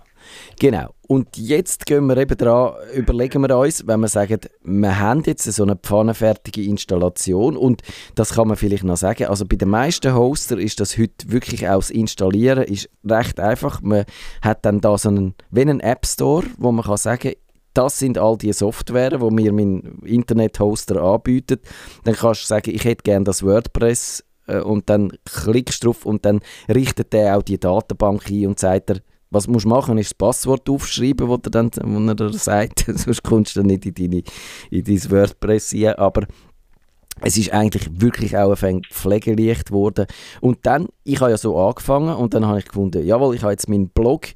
Genau. 0.58 0.94
Und 1.06 1.36
jetzt 1.36 1.86
gehen 1.86 2.06
wir 2.06 2.16
eben 2.16 2.36
dran, 2.36 2.74
überlegen 2.94 3.42
wir 3.42 3.56
uns, 3.58 3.84
wenn 3.86 4.00
wir 4.00 4.08
sagen, 4.08 4.38
wir 4.62 5.00
haben 5.00 5.22
jetzt 5.26 5.42
so 5.42 5.62
eine 5.64 5.74
pfannenfertige 5.74 6.62
Installation 6.62 7.56
und 7.56 7.82
das 8.14 8.34
kann 8.34 8.46
man 8.46 8.56
vielleicht 8.56 8.84
noch 8.84 8.96
sagen, 8.96 9.26
also 9.26 9.44
bei 9.44 9.56
den 9.56 9.70
meisten 9.70 10.14
Hoster 10.14 10.58
ist 10.58 10.78
das 10.78 10.96
heute 10.96 11.32
wirklich 11.32 11.68
auch 11.68 11.80
das 11.80 11.90
Installieren 11.90 12.62
ist 12.62 12.88
recht 13.04 13.40
einfach. 13.40 13.80
Man 13.82 14.04
hat 14.40 14.64
dann 14.64 14.80
da 14.80 14.96
so 14.96 15.08
einen, 15.08 15.34
wie 15.50 15.62
einen 15.62 15.80
App 15.80 16.06
Store, 16.06 16.46
wo 16.58 16.70
man 16.70 16.84
kann 16.84 16.96
sagen, 16.96 17.32
das 17.74 17.98
sind 17.98 18.18
all 18.18 18.36
die 18.36 18.52
Software, 18.52 19.10
die 19.10 19.30
mir 19.30 19.52
mein 19.52 20.00
Internet-Hoster 20.04 21.02
anbietet. 21.02 21.64
Dann 22.04 22.14
kannst 22.14 22.42
du 22.42 22.46
sagen, 22.46 22.70
ich 22.74 22.84
hätte 22.84 23.02
gerne 23.02 23.24
das 23.24 23.42
WordPress 23.42 24.24
äh, 24.46 24.60
und 24.60 24.90
dann 24.90 25.12
klickst 25.24 25.82
du 25.82 25.88
drauf 25.88 26.04
und 26.04 26.24
dann 26.24 26.40
richtet 26.68 27.12
der 27.12 27.36
auch 27.36 27.42
die 27.42 27.58
Datenbank 27.58 28.28
ein 28.30 28.46
und 28.46 28.58
sagt 28.58 28.90
er, 28.90 28.96
was 29.30 29.46
du 29.46 29.68
machen 29.68 29.98
ist 29.98 30.10
das 30.10 30.14
Passwort 30.14 30.68
aufschreiben, 30.68 31.28
das 31.28 31.40
er 31.44 31.50
dann 31.50 32.08
er 32.08 32.14
dir 32.14 32.32
sagt, 32.32 32.86
sonst 32.94 33.22
kommst 33.22 33.56
du 33.56 33.62
nicht 33.62 33.86
in, 33.86 33.94
deine, 33.94 34.22
in 34.70 34.84
dein 34.84 35.10
WordPress 35.10 35.74
rein, 35.74 35.94
aber 35.94 36.26
es 37.22 37.36
ist 37.36 37.52
eigentlich 37.52 37.88
wirklich 38.00 38.36
auch 38.36 38.54
ein 38.62 38.82
pflegeleicht 38.90 39.68
geworden. 39.68 40.06
Und 40.40 40.58
dann, 40.62 40.88
ich 41.04 41.20
habe 41.20 41.30
ja 41.30 41.36
so 41.36 41.58
angefangen 41.58 42.14
und 42.14 42.34
dann 42.34 42.46
habe 42.46 42.60
ich 42.60 42.64
gefunden, 42.64 43.04
jawohl, 43.04 43.34
ich 43.34 43.42
habe 43.42 43.52
jetzt 43.52 43.68
meinen 43.68 43.90
Blog 43.90 44.28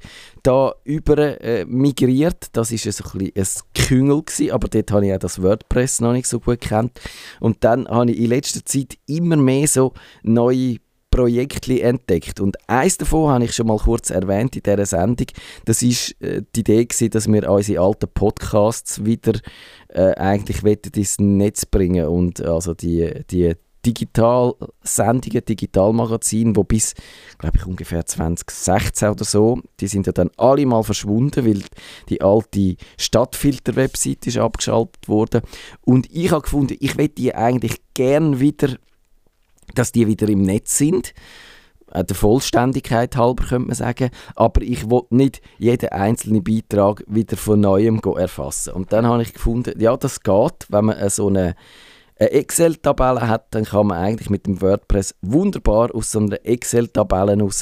da 0.43 0.73
über 0.83 1.41
äh, 1.41 1.65
migriert. 1.65 2.49
Das 2.53 2.71
ist 2.71 2.83
so 2.83 3.03
ein, 3.17 3.31
ein 3.35 3.47
Küngel 3.73 4.21
gewesen, 4.21 4.51
aber 4.51 4.67
dort 4.67 4.91
habe 4.91 5.07
ich 5.07 5.13
auch 5.13 5.19
das 5.19 5.41
WordPress 5.41 6.01
noch 6.01 6.13
nicht 6.13 6.27
so 6.27 6.39
gut 6.39 6.61
gekannt. 6.61 6.99
Und 7.39 7.63
dann 7.63 7.87
habe 7.87 8.11
ich 8.11 8.19
in 8.19 8.29
letzter 8.29 8.63
Zeit 8.63 8.97
immer 9.07 9.37
mehr 9.37 9.67
so 9.67 9.93
neue 10.21 10.77
Projekte 11.15 11.81
entdeckt. 11.81 12.41
Und 12.41 12.57
eins 12.67 12.97
davon 12.97 13.29
habe 13.29 13.45
ich 13.45 13.55
schon 13.55 13.67
mal 13.67 13.77
kurz 13.77 14.09
erwähnt 14.09 14.57
in 14.57 14.63
dieser 14.63 14.85
Sendung. 14.85 15.27
Das 15.63 15.81
ist 15.81 16.21
äh, 16.21 16.41
die 16.53 16.59
Idee 16.59 16.83
gewesen, 16.83 17.09
dass 17.09 17.31
wir 17.31 17.49
unsere 17.49 17.81
alten 17.81 18.09
Podcasts 18.13 19.05
wieder 19.05 19.39
äh, 19.87 20.13
eigentlich 20.15 20.61
ins 20.63 21.17
Netz 21.19 21.65
bringen 21.65 22.05
und 22.07 22.41
also 22.41 22.73
die, 22.73 23.23
die 23.31 23.53
Digital-Sendungen, 23.85 25.45
Digitalmagazine, 25.45 26.55
wo 26.55 26.65
bis, 26.65 26.95
glaube 27.37 27.59
ich, 27.59 27.65
ungefähr 27.65 28.05
2016 28.05 29.09
oder 29.09 29.23
so, 29.23 29.61
die 29.79 29.87
sind 29.87 30.07
ja 30.07 30.11
dann 30.11 30.31
alle 30.35 30.65
mal 30.65 30.83
verschwunden, 30.83 31.45
weil 31.45 31.61
die 32.09 32.21
alte 32.21 32.75
Stadtfilter-Website 32.97 34.27
ist 34.27 34.37
abgeschaltet 34.37 35.07
worden. 35.07 35.43
Und 35.81 36.11
ich 36.11 36.31
habe 36.31 36.41
gefunden, 36.41 36.75
ich 36.79 36.97
möchte 36.97 37.15
die 37.15 37.35
eigentlich 37.35 37.77
gern 37.93 38.39
wieder 38.41 38.75
dass 39.75 39.91
die 39.91 40.07
wieder 40.07 40.27
im 40.27 40.41
Netz 40.41 40.77
sind. 40.77 41.13
Äh, 41.91 42.03
der 42.03 42.15
Vollständigkeit 42.15 43.15
halber 43.15 43.43
könnte 43.43 43.67
man 43.67 43.75
sagen. 43.75 44.09
Aber 44.35 44.61
ich 44.61 44.89
wollte 44.89 45.15
nicht 45.15 45.41
jeden 45.57 45.89
einzelnen 45.89 46.43
Beitrag 46.43 47.03
wieder 47.07 47.37
von 47.37 47.59
neuem 47.59 47.99
erfassen. 47.99 48.73
Und 48.73 48.91
dann 48.91 49.05
habe 49.05 49.21
ich 49.21 49.33
gefunden, 49.33 49.79
ja, 49.79 49.95
das 49.95 50.21
geht, 50.21 50.65
wenn 50.69 50.85
man 50.85 51.09
so 51.09 51.27
eine 51.27 51.55
Excel-Tabelle 52.17 53.27
hat, 53.27 53.47
dann 53.51 53.65
kann 53.65 53.87
man 53.87 53.97
eigentlich 53.97 54.29
mit 54.29 54.47
dem 54.47 54.61
WordPress 54.61 55.15
wunderbar 55.21 55.93
aus 55.93 56.11
so 56.11 56.19
einer 56.19 56.45
Excel-Tabelle 56.45 57.37
raus 57.37 57.61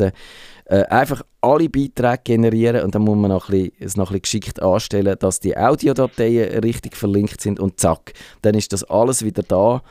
äh, 0.65 0.84
einfach 0.86 1.24
alle 1.41 1.70
Beiträge 1.70 2.22
generieren 2.24 2.84
und 2.84 2.96
dann 2.96 3.01
muss 3.01 3.17
man 3.17 3.32
noch 3.32 3.50
ein 3.50 3.63
bisschen, 3.63 3.74
es 3.79 3.98
noch 3.98 4.12
ein 4.12 4.22
bisschen 4.22 4.39
geschickt 4.41 4.62
anstellen, 4.62 5.15
dass 5.20 5.39
die 5.39 5.58
Audiodateien 5.58 6.60
richtig 6.60 6.96
verlinkt 6.96 7.41
sind 7.41 7.60
und 7.60 7.79
zack, 7.79 8.13
dann 8.41 8.55
ist 8.55 8.72
das 8.72 8.84
alles 8.84 9.25
wieder 9.25 9.43
da. 9.43 9.82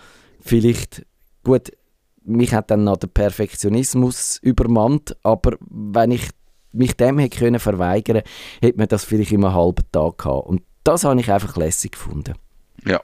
Vielleicht, 0.41 1.05
gut, 1.45 1.73
mich 2.25 2.55
hat 2.55 2.71
dann 2.71 2.85
noch 2.85 2.97
der 2.97 3.09
Perfektionismus 3.09 4.38
übermannt, 4.43 5.17
aber 5.23 5.57
wenn 5.61 6.11
ich 6.11 6.29
mich 6.73 6.97
dem 6.97 7.19
hätte 7.19 7.38
können 7.38 7.61
verweigern, 7.61 8.23
hätte 8.61 8.79
man 8.79 8.88
das 8.88 9.05
vielleicht 9.05 9.33
in 9.33 9.45
einem 9.45 9.55
halben 9.55 9.85
Tag 9.93 10.19
gehabt. 10.19 10.47
Und 10.47 10.62
das 10.85 11.05
habe 11.05 11.21
ich 11.21 11.31
einfach 11.31 11.57
lässig 11.57 11.93
gefunden. 11.93 12.35
Ja, 12.85 13.00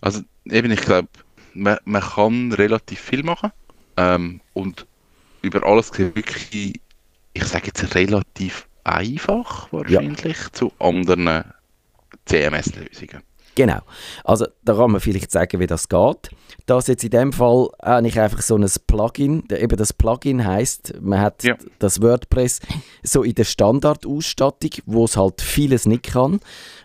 also 0.00 0.20
eben 0.44 0.70
ich 0.70 0.80
glaube, 0.80 1.08
man, 1.54 1.78
man 1.84 2.02
kann 2.02 2.52
relativ 2.52 3.00
viel 3.00 3.22
machen 3.22 3.50
ähm, 3.96 4.40
und 4.52 4.86
über 5.42 5.64
alles 5.64 5.96
wirklich, 5.98 6.80
ich 7.32 7.44
sage 7.44 7.68
jetzt 7.68 7.94
relativ 7.94 8.68
einfach 8.84 9.72
wahrscheinlich 9.72 10.36
ja. 10.38 10.52
zu 10.52 10.72
anderen 10.78 11.44
CMS-Lösungen. 12.26 13.22
Genau. 13.56 13.80
Also 14.22 14.46
da 14.64 14.74
kann 14.74 14.92
man 14.92 15.00
vielleicht 15.00 15.32
sagen, 15.32 15.58
wie 15.58 15.66
das 15.66 15.88
geht. 15.88 16.30
Das 16.66 16.86
jetzt 16.88 17.02
in 17.02 17.10
dem 17.10 17.32
Fall 17.32 17.70
habe 17.82 18.06
ich 18.06 18.20
einfach 18.20 18.42
so 18.42 18.54
ein 18.54 18.66
Plugin. 18.86 19.44
Eben 19.50 19.76
das 19.76 19.94
Plugin 19.94 20.44
heißt, 20.44 21.00
man 21.00 21.20
hat 21.20 21.42
ja. 21.42 21.56
das 21.78 22.02
WordPress 22.02 22.60
so 23.02 23.22
in 23.22 23.34
der 23.34 23.44
Standardausstattung, 23.44 24.70
wo 24.84 25.06
es 25.06 25.16
halt 25.16 25.40
vieles 25.40 25.86
nicht 25.86 26.04
kann. 26.04 26.40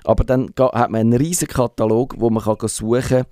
Aber 0.06 0.24
dann 0.24 0.54
hat 0.58 0.90
man 0.90 1.02
einen 1.02 1.14
riesen 1.14 1.50
Katalog, 1.50 2.16
wo 2.18 2.30
man 2.30 2.42
kann 2.42 2.70
suchen 2.70 3.26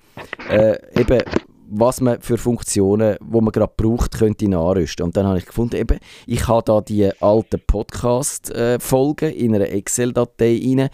kann, 0.48 0.50
äh, 0.50 1.00
eben 1.00 1.24
was 1.72 2.02
man 2.02 2.22
für 2.22 2.38
Funktionen, 2.38 3.18
wo 3.22 3.42
man 3.42 3.52
gerade 3.52 3.74
braucht, 3.76 4.18
könnte 4.18 4.48
nachrüsten. 4.48 5.06
Und 5.06 5.18
dann 5.18 5.26
habe 5.28 5.38
ich 5.38 5.46
gefunden, 5.46 5.76
eben, 5.76 6.00
ich 6.26 6.48
habe 6.48 6.64
da 6.66 6.82
die 6.82 7.10
alten 7.22 7.62
Podcast-Folgen 7.66 9.34
in 9.34 9.56
einer 9.56 9.70
Excel-Datei 9.70 10.60
rein, 10.64 10.90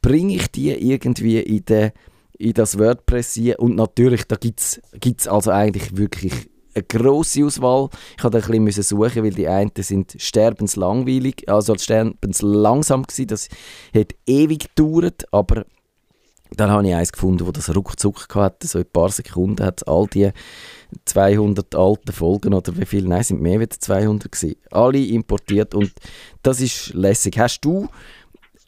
bringe 0.00 0.34
ich 0.34 0.50
die 0.50 0.70
irgendwie 0.70 1.40
in, 1.40 1.64
de, 1.64 1.92
in 2.38 2.52
das 2.52 2.78
WordPress 2.78 3.38
rein 3.38 3.54
und 3.56 3.76
natürlich, 3.76 4.24
da 4.24 4.36
gibt 4.36 4.60
es 4.60 5.28
also 5.28 5.50
eigentlich 5.50 5.96
wirklich 5.96 6.32
eine 6.74 6.84
grosse 6.84 7.44
Auswahl. 7.44 7.88
Ich 8.16 8.24
musste 8.24 8.52
ein 8.52 8.64
bisschen 8.64 8.82
suchen, 8.82 9.22
weil 9.22 9.30
die 9.30 9.48
einen 9.48 9.70
sind 9.76 10.16
sterbenslangweilig, 10.18 11.48
also 11.48 11.76
sterbenslangsam 11.76 13.04
gewesen, 13.04 13.28
das 13.28 13.48
hat 13.94 14.14
ewig 14.26 14.74
gedauert, 14.74 15.24
aber 15.32 15.64
dann 16.56 16.70
habe 16.70 16.86
ich 16.86 16.94
eins 16.94 17.12
gefunden, 17.12 17.46
wo 17.46 17.52
das 17.52 17.74
ruckzuck 17.74 18.34
hatte, 18.34 18.66
so 18.66 18.78
in 18.78 18.84
ein 18.84 18.90
paar 18.90 19.10
Sekunden 19.10 19.64
hat 19.64 19.86
all 19.88 20.06
die 20.06 20.30
200 21.04 21.74
alten 21.74 22.12
Folgen 22.12 22.54
oder 22.54 22.76
wie 22.76 22.86
viele, 22.86 23.08
nein, 23.08 23.22
sind 23.22 23.40
mehr 23.40 23.60
als 23.60 23.78
200 23.80 24.30
gewesen, 24.30 24.56
alle 24.70 25.04
importiert 25.04 25.74
und 25.74 25.92
das 26.42 26.60
ist 26.60 26.94
lässig. 26.94 27.38
Hast 27.38 27.60
du, 27.64 27.88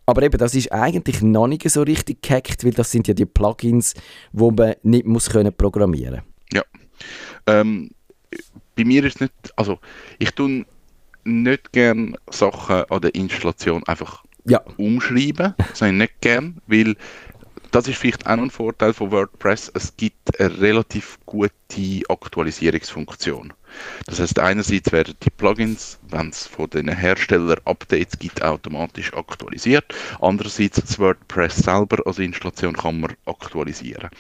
aber 0.07 0.23
eben, 0.23 0.39
das 0.39 0.55
ist 0.55 0.73
eigentlich 0.73 1.23
noch 1.23 1.49
nicht 1.49 1.69
so 1.69 1.83
richtig 1.83 2.23
gehackt, 2.23 2.65
weil 2.65 2.73
das 2.73 2.91
sind 2.91 3.09
ja 3.09 3.15
die 3.15 3.27
Plugins, 3.27 3.95
wo 4.33 4.51
man 4.51 4.75
nicht 4.83 5.07
muss 5.07 5.31
können 5.31 5.53
programmieren. 5.53 6.23
Ja. 6.53 6.63
Ähm, 7.47 7.91
bei 8.77 8.85
mir 8.85 9.05
ist 9.05 9.21
nicht, 9.21 9.33
also 9.57 9.79
ich 10.19 10.31
tue 10.31 10.65
nicht 11.25 11.73
gerne 11.73 12.15
Sachen 12.31 12.85
an 12.85 13.01
der 13.01 13.15
Installation 13.15 13.83
einfach 13.87 14.25
ja. 14.45 14.61
umschreiben, 14.77 15.55
das 15.59 15.83
habe 15.83 15.93
ich 15.93 15.99
nicht 15.99 16.21
gern, 16.21 16.61
weil 16.67 16.95
das 17.71 17.89
ist 17.89 17.99
vielleicht 17.99 18.27
auch 18.27 18.33
ein 18.33 18.51
Vorteil 18.51 18.93
von 18.93 19.11
WordPress. 19.11 19.71
Es 19.75 19.97
gibt 19.97 20.41
eine 20.41 20.61
relativ 20.61 21.19
gute 21.27 21.53
Aktualisierungsfunktion. 22.09 23.53
Das 24.07 24.21
heißt, 24.21 24.39
einerseits 24.39 24.93
werden 24.93 25.15
die 25.23 25.31
Plugins, 25.31 25.99
wenn 26.09 26.31
es 26.31 26.47
von 26.47 26.71
den 26.71 26.89
Herstellern 26.89 27.59
Updates 27.65 28.19
gibt, 28.19 28.43
automatisch 28.43 29.13
aktualisiert. 29.13 29.85
Andererseits 30.21 30.81
das 30.81 30.99
WordPress 30.99 31.57
selber 31.57 31.99
als 32.07 32.19
Installation 32.19 32.75
kann 32.75 33.01
man 33.01 33.15
aktualisieren. 33.27 34.11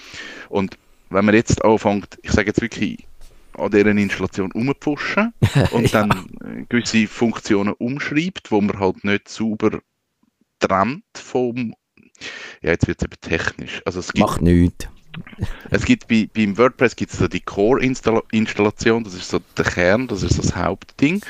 Und 0.49 0.76
wenn 1.11 1.25
man 1.25 1.35
jetzt 1.35 1.65
anfängt, 1.65 2.19
ich 2.23 2.33
sage 2.33 2.49
jetzt 2.49 2.61
wirklich 2.61 3.07
an 3.55 3.71
deren 3.71 3.99
Installation 3.99 4.53
umpfuschen 4.53 5.33
und 5.71 5.91
ja. 5.91 6.07
dann 6.07 6.67
gewisse 6.69 7.07
Funktionen 7.07 7.73
umschreibt, 7.75 8.50
wo 8.50 8.61
man 8.61 8.79
halt 8.79 9.05
nicht 9.05 9.29
sauber 9.29 9.81
trennt 10.59 11.05
vom 11.15 11.75
ja, 12.62 12.70
jetzt 12.70 12.87
wird 12.87 13.00
es 13.00 13.04
eben 13.04 13.20
technisch. 13.20 13.82
Also 13.85 14.00
es 14.00 14.12
gibt, 14.12 14.26
Macht 14.26 14.42
nichts. 14.42 14.88
Es 15.70 15.85
gibt 15.85 16.08
bei, 16.08 16.28
beim 16.32 16.58
WordPress 16.58 16.94
gibt 16.94 17.12
es 17.12 17.18
so 17.18 17.26
die 17.26 17.40
Core-Installation, 17.40 19.04
das 19.04 19.14
ist 19.14 19.30
so 19.30 19.40
der 19.56 19.64
Kern, 19.64 20.06
das 20.08 20.23
ist 20.23 20.38
das 20.38 20.54
Hauptding. 20.54 21.23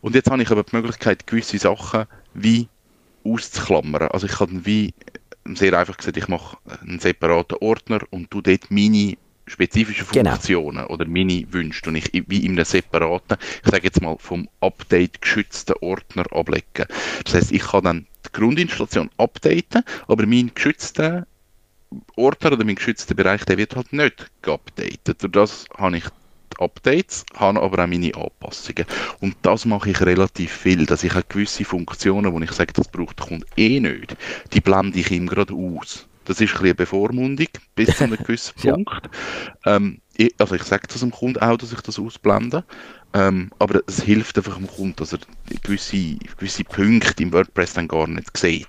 Und 0.00 0.14
jetzt 0.14 0.30
habe 0.30 0.42
ich 0.42 0.50
aber 0.50 0.62
die 0.62 0.76
Möglichkeit, 0.76 1.26
gewisse 1.26 1.58
Sachen 1.58 2.04
wie 2.34 2.68
auszuklammern. 3.24 4.08
Also 4.08 4.26
ich 4.26 4.34
kann 4.34 4.64
wie 4.64 4.94
sehr 5.54 5.78
einfach 5.78 5.96
gesagt, 5.96 6.16
ich 6.16 6.28
mache 6.28 6.56
einen 6.80 7.00
separaten 7.00 7.58
Ordner 7.60 8.00
und 8.10 8.32
du 8.32 8.40
dort 8.40 8.70
meine 8.70 9.16
spezifische 9.46 10.04
genau. 10.12 10.32
Funktionen 10.32 10.78
genau. 10.78 10.88
oder 10.88 11.06
meine 11.06 11.44
Wünsche, 11.52 11.90
die 11.90 11.98
ich 11.98 12.24
wie 12.28 12.44
in 12.44 12.52
einem 12.52 12.64
separaten, 12.64 13.36
ich 13.64 13.70
sage 13.70 13.84
jetzt 13.84 14.02
mal 14.02 14.16
vom 14.18 14.48
Update 14.60 15.22
geschützten 15.22 15.74
Ordner 15.80 16.24
ablegen. 16.32 16.86
Das 17.24 17.34
heißt, 17.34 17.52
ich 17.52 17.62
kann 17.62 17.84
dann 17.84 18.06
Grundinstallation 18.36 19.10
updaten, 19.16 19.82
aber 20.08 20.26
mein 20.26 20.52
geschützter 20.54 21.26
Ordner 22.16 22.52
oder 22.52 22.64
mein 22.64 22.74
geschützter 22.74 23.14
Bereich, 23.14 23.44
der 23.44 23.58
wird 23.58 23.76
halt 23.76 23.92
nicht 23.92 24.30
geupdatet. 24.42 25.22
Durch 25.22 25.32
das 25.32 25.64
habe 25.76 25.98
ich 25.98 26.04
die 26.04 26.60
Updates, 26.62 27.24
habe 27.34 27.62
aber 27.62 27.84
auch 27.84 27.88
meine 27.88 28.14
Anpassungen. 28.14 28.86
Und 29.20 29.36
das 29.42 29.64
mache 29.64 29.90
ich 29.90 30.00
relativ 30.00 30.52
viel, 30.52 30.84
dass 30.86 31.04
ich 31.04 31.14
auch 31.14 31.28
gewisse 31.28 31.64
Funktionen, 31.64 32.32
wo 32.32 32.40
ich 32.40 32.52
sage, 32.52 32.72
das 32.72 32.88
braucht 32.88 33.18
der 33.18 33.26
Kunde 33.26 33.46
eh 33.56 33.80
nicht, 33.80 34.16
die 34.52 34.60
blende 34.60 34.98
ich 34.98 35.10
ihm 35.10 35.26
gerade 35.26 35.54
aus. 35.54 36.06
Das 36.26 36.40
ist 36.40 36.48
ein 36.48 36.52
bisschen 36.54 36.64
eine 36.64 36.74
Bevormundung 36.74 37.46
bis 37.74 37.96
zu 37.96 38.04
einem 38.04 38.16
gewissen 38.22 38.54
ja. 38.62 38.74
Punkt. 38.74 39.08
Ähm, 39.64 40.00
ich, 40.16 40.34
also 40.38 40.56
ich 40.56 40.64
sage 40.64 40.88
das 40.88 41.00
dem 41.00 41.12
Kunden 41.12 41.40
auch, 41.40 41.56
dass 41.56 41.72
ich 41.72 41.80
das 41.80 41.98
ausblende. 41.98 42.64
Ähm, 43.12 43.50
aber 43.58 43.82
es 43.86 44.02
hilft 44.02 44.36
einfach 44.36 44.56
dem 44.56 44.66
Kunden, 44.66 44.96
dass 44.96 45.12
er 45.12 45.20
gewisse, 45.62 46.16
gewisse 46.36 46.64
Punkte 46.64 47.22
im 47.22 47.32
WordPress 47.32 47.74
dann 47.74 47.88
gar 47.88 48.06
nicht 48.06 48.36
sieht. 48.36 48.66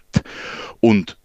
Und 0.79 1.17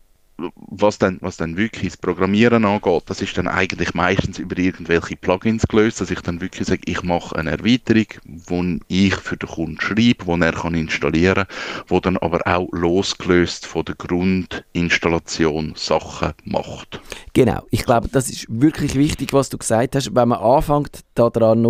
was 0.54 0.98
dann, 0.98 1.18
was 1.20 1.36
dann 1.36 1.56
wirklich 1.56 1.92
das 1.92 1.96
Programmieren 1.96 2.64
angeht, 2.64 3.02
das 3.06 3.22
ist 3.22 3.36
dann 3.36 3.48
eigentlich 3.48 3.94
meistens 3.94 4.38
über 4.38 4.58
irgendwelche 4.58 5.16
Plugins 5.16 5.66
gelöst, 5.68 6.00
dass 6.00 6.10
ich 6.10 6.20
dann 6.20 6.40
wirklich 6.40 6.66
sage, 6.66 6.82
ich 6.86 7.02
mache 7.02 7.36
eine 7.36 7.50
Erweiterung, 7.50 8.06
wo 8.24 8.64
ich 8.88 9.14
für 9.14 9.36
den 9.36 9.48
Kunden 9.48 9.80
schreibe, 9.80 10.26
wo 10.26 10.36
er 10.36 10.52
kann 10.52 10.74
installieren 10.74 11.46
kann, 11.46 11.84
wo 11.88 12.00
dann 12.00 12.16
aber 12.16 12.40
auch 12.46 12.68
losgelöst 12.72 13.66
von 13.66 13.84
der 13.84 13.94
Grundinstallation 13.96 15.74
Sachen 15.76 16.32
macht. 16.44 17.00
Genau, 17.32 17.62
ich 17.70 17.84
glaube, 17.84 18.08
das 18.08 18.28
ist 18.30 18.46
wirklich 18.48 18.94
wichtig, 18.94 19.32
was 19.32 19.48
du 19.48 19.58
gesagt 19.58 19.96
hast. 19.96 20.14
Wenn 20.14 20.28
man 20.28 20.38
anfängt, 20.38 21.00
daran 21.14 21.62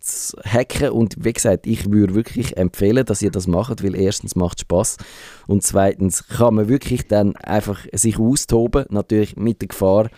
zu 0.00 0.36
hacken 0.44 0.90
und 0.90 1.16
wie 1.18 1.32
gesagt, 1.32 1.66
ich 1.66 1.90
würde 1.90 2.14
wirklich 2.14 2.56
empfehlen, 2.56 3.04
dass 3.04 3.22
ihr 3.22 3.30
das 3.30 3.46
macht, 3.46 3.82
weil 3.82 3.94
erstens 3.94 4.36
macht 4.36 4.58
es 4.58 4.62
Spaß 4.62 4.96
und 5.46 5.62
zweitens 5.62 6.26
kann 6.28 6.54
man 6.54 6.68
wirklich 6.68 7.06
dann 7.06 7.36
einfach 7.36 7.86
sich 7.92 8.18
austoben, 8.18 8.86
natürlich 8.90 9.36
mit 9.36 9.60
der 9.60 9.68
Gefahr, 9.68 10.10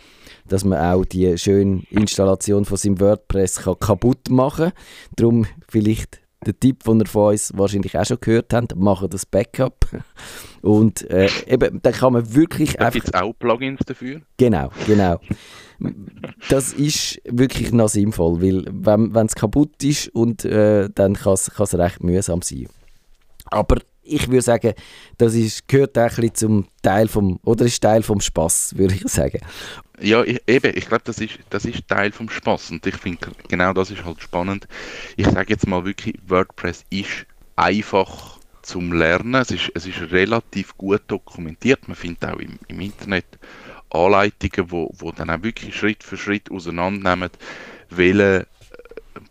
dass 0.46 0.64
man 0.64 0.78
auch 0.78 1.04
die 1.04 1.36
schöne 1.38 1.82
Installation 1.90 2.64
von 2.64 2.76
seinem 2.76 3.00
WordPress 3.00 3.60
kann 3.60 3.78
kaputt 3.78 4.30
machen 4.30 4.70
kann. 4.70 4.82
Darum 5.16 5.46
vielleicht 5.68 6.20
der 6.46 6.58
Tipp, 6.58 6.84
den 6.84 7.00
ihr 7.00 7.06
von 7.06 7.30
uns 7.32 7.52
wahrscheinlich 7.56 7.98
auch 7.98 8.04
schon 8.04 8.18
gehört 8.20 8.52
habt, 8.54 8.76
machen 8.76 9.10
das 9.10 9.26
Backup. 9.26 9.86
Und 10.62 11.08
äh, 11.10 11.28
eben, 11.46 11.80
dann 11.82 11.92
kann 11.92 12.12
man 12.12 12.34
wirklich 12.34 12.74
da 12.74 12.86
einfach... 12.86 13.04
Gibt 13.04 13.14
es 13.14 13.20
auch 13.20 13.32
Plugins 13.32 13.80
dafür? 13.84 14.22
Genau, 14.36 14.70
genau. 14.86 15.20
Das 16.48 16.72
ist 16.72 17.20
wirklich 17.24 17.72
noch 17.72 17.88
sinnvoll, 17.88 18.40
weil 18.40 18.64
wenn 18.68 19.26
es 19.26 19.34
kaputt 19.34 19.82
ist, 19.82 20.08
und, 20.08 20.44
äh, 20.44 20.88
dann 20.92 21.14
kann 21.14 21.34
es 21.34 21.74
recht 21.74 22.02
mühsam 22.02 22.42
sein. 22.42 22.68
Aber 23.46 23.76
ich 24.08 24.28
würde 24.28 24.42
sagen, 24.42 24.74
das 25.16 25.34
ist, 25.34 25.68
gehört 25.68 25.96
auch 25.98 26.02
ein 26.02 26.08
bisschen 26.08 26.34
zum 26.34 26.68
Teil 26.82 27.08
vom, 27.08 27.38
oder 27.44 27.64
ist 27.64 27.80
Teil 27.80 28.02
vom 28.02 28.20
Spaß, 28.20 28.76
würde 28.76 28.94
ich 28.94 29.02
sagen. 29.08 29.40
Ja, 30.00 30.22
ich, 30.22 30.40
eben, 30.46 30.76
ich 30.76 30.86
glaube, 30.86 31.02
das 31.04 31.18
ist, 31.18 31.38
das 31.50 31.64
ist 31.64 31.86
Teil 31.88 32.12
vom 32.12 32.30
Spaß 32.30 32.70
und 32.70 32.86
ich 32.86 32.96
finde, 32.96 33.32
genau 33.48 33.72
das 33.72 33.90
ist 33.90 34.04
halt 34.04 34.20
spannend. 34.22 34.68
Ich 35.16 35.26
sage 35.26 35.52
jetzt 35.52 35.66
mal 35.66 35.84
wirklich, 35.84 36.16
WordPress 36.26 36.84
ist 36.90 37.26
einfach 37.56 38.38
zum 38.62 38.92
Lernen. 38.92 39.34
Es 39.34 39.50
ist, 39.50 39.70
es 39.74 39.86
ist 39.86 40.00
relativ 40.12 40.76
gut 40.76 41.02
dokumentiert. 41.08 41.88
Man 41.88 41.96
findet 41.96 42.24
auch 42.26 42.38
im, 42.38 42.58
im 42.68 42.80
Internet 42.80 43.26
Anleitungen, 43.90 44.70
wo, 44.70 44.90
wo 44.98 45.12
dann 45.12 45.30
auch 45.30 45.42
wirklich 45.42 45.74
Schritt 45.74 46.04
für 46.04 46.16
Schritt 46.16 46.50
auseinandernehmen, 46.50 47.30
welche 47.90 48.46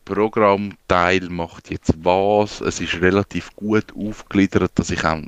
Programmteil 0.05 1.29
macht 1.29 1.69
jetzt 1.69 1.93
was. 2.03 2.61
Es 2.61 2.79
ist 2.79 3.01
relativ 3.01 3.55
gut 3.55 3.93
aufgegliedert, 3.95 4.71
dass 4.75 4.89
ich 4.89 5.03
auch 5.03 5.21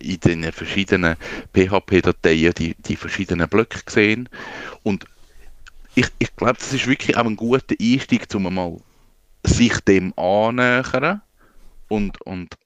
in 0.00 0.20
den 0.20 0.52
verschiedenen 0.52 1.16
PHP-Dateien 1.54 2.54
die, 2.54 2.74
die 2.74 2.96
verschiedenen 2.96 3.48
Blöcke 3.48 3.80
sehe. 3.88 4.24
Und 4.82 5.04
ich, 5.94 6.06
ich 6.18 6.34
glaube, 6.36 6.58
das 6.58 6.72
ist 6.72 6.86
wirklich 6.86 7.16
auch 7.16 7.26
ein 7.26 7.36
guter 7.36 7.74
Einstieg, 7.80 8.26
um 8.34 8.54
mal 8.54 8.76
sich 9.44 9.80
dem 9.80 10.16
annähern 10.18 11.22
und, 11.88 12.20
und 12.22 12.56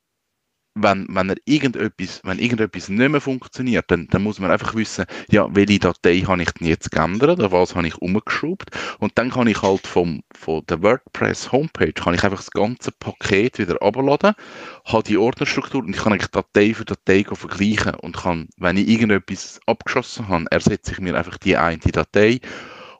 wenn, 0.74 1.06
wenn, 1.08 1.30
er 1.30 1.36
irgendetwas, 1.44 2.20
wenn 2.24 2.38
irgendetwas 2.38 2.88
nicht 2.88 3.08
mehr 3.10 3.20
funktioniert, 3.20 3.84
dann, 3.88 4.08
dann 4.08 4.22
muss 4.22 4.40
man 4.40 4.50
einfach 4.50 4.74
wissen, 4.74 5.04
ja, 5.30 5.48
welche 5.54 5.78
Datei 5.78 6.20
habe 6.20 6.42
ich 6.42 6.50
denn 6.52 6.66
jetzt 6.66 6.90
geändert, 6.90 7.38
oder 7.38 7.52
was 7.52 7.74
habe 7.74 7.86
ich 7.86 7.96
umgeschraubt? 7.98 8.70
Und 8.98 9.12
dann 9.16 9.30
kann 9.30 9.46
ich 9.46 9.62
halt 9.62 9.86
vom, 9.86 10.22
von 10.34 10.62
der 10.68 10.82
WordPress 10.82 11.52
Homepage 11.52 11.92
kann 11.92 12.14
ich 12.14 12.24
einfach 12.24 12.38
das 12.38 12.50
ganze 12.50 12.90
Paket 12.92 13.58
wieder 13.58 13.80
abladen, 13.80 14.34
habe 14.84 15.02
die 15.04 15.16
Ordnerstruktur 15.16 15.82
und 15.82 15.94
ich 15.94 16.02
kann 16.02 16.12
eigentlich 16.12 16.30
Datei 16.30 16.74
für 16.74 16.84
Datei 16.84 17.24
vergleichen 17.24 17.94
und 17.94 18.16
kann, 18.16 18.48
wenn 18.56 18.76
ich 18.76 18.88
irgendetwas 18.88 19.60
abgeschossen 19.66 20.28
habe, 20.28 20.46
ersetze 20.50 20.92
ich 20.92 21.00
mir 21.00 21.16
einfach 21.16 21.38
die 21.38 21.56
eine 21.56 21.78
Datei 21.78 22.40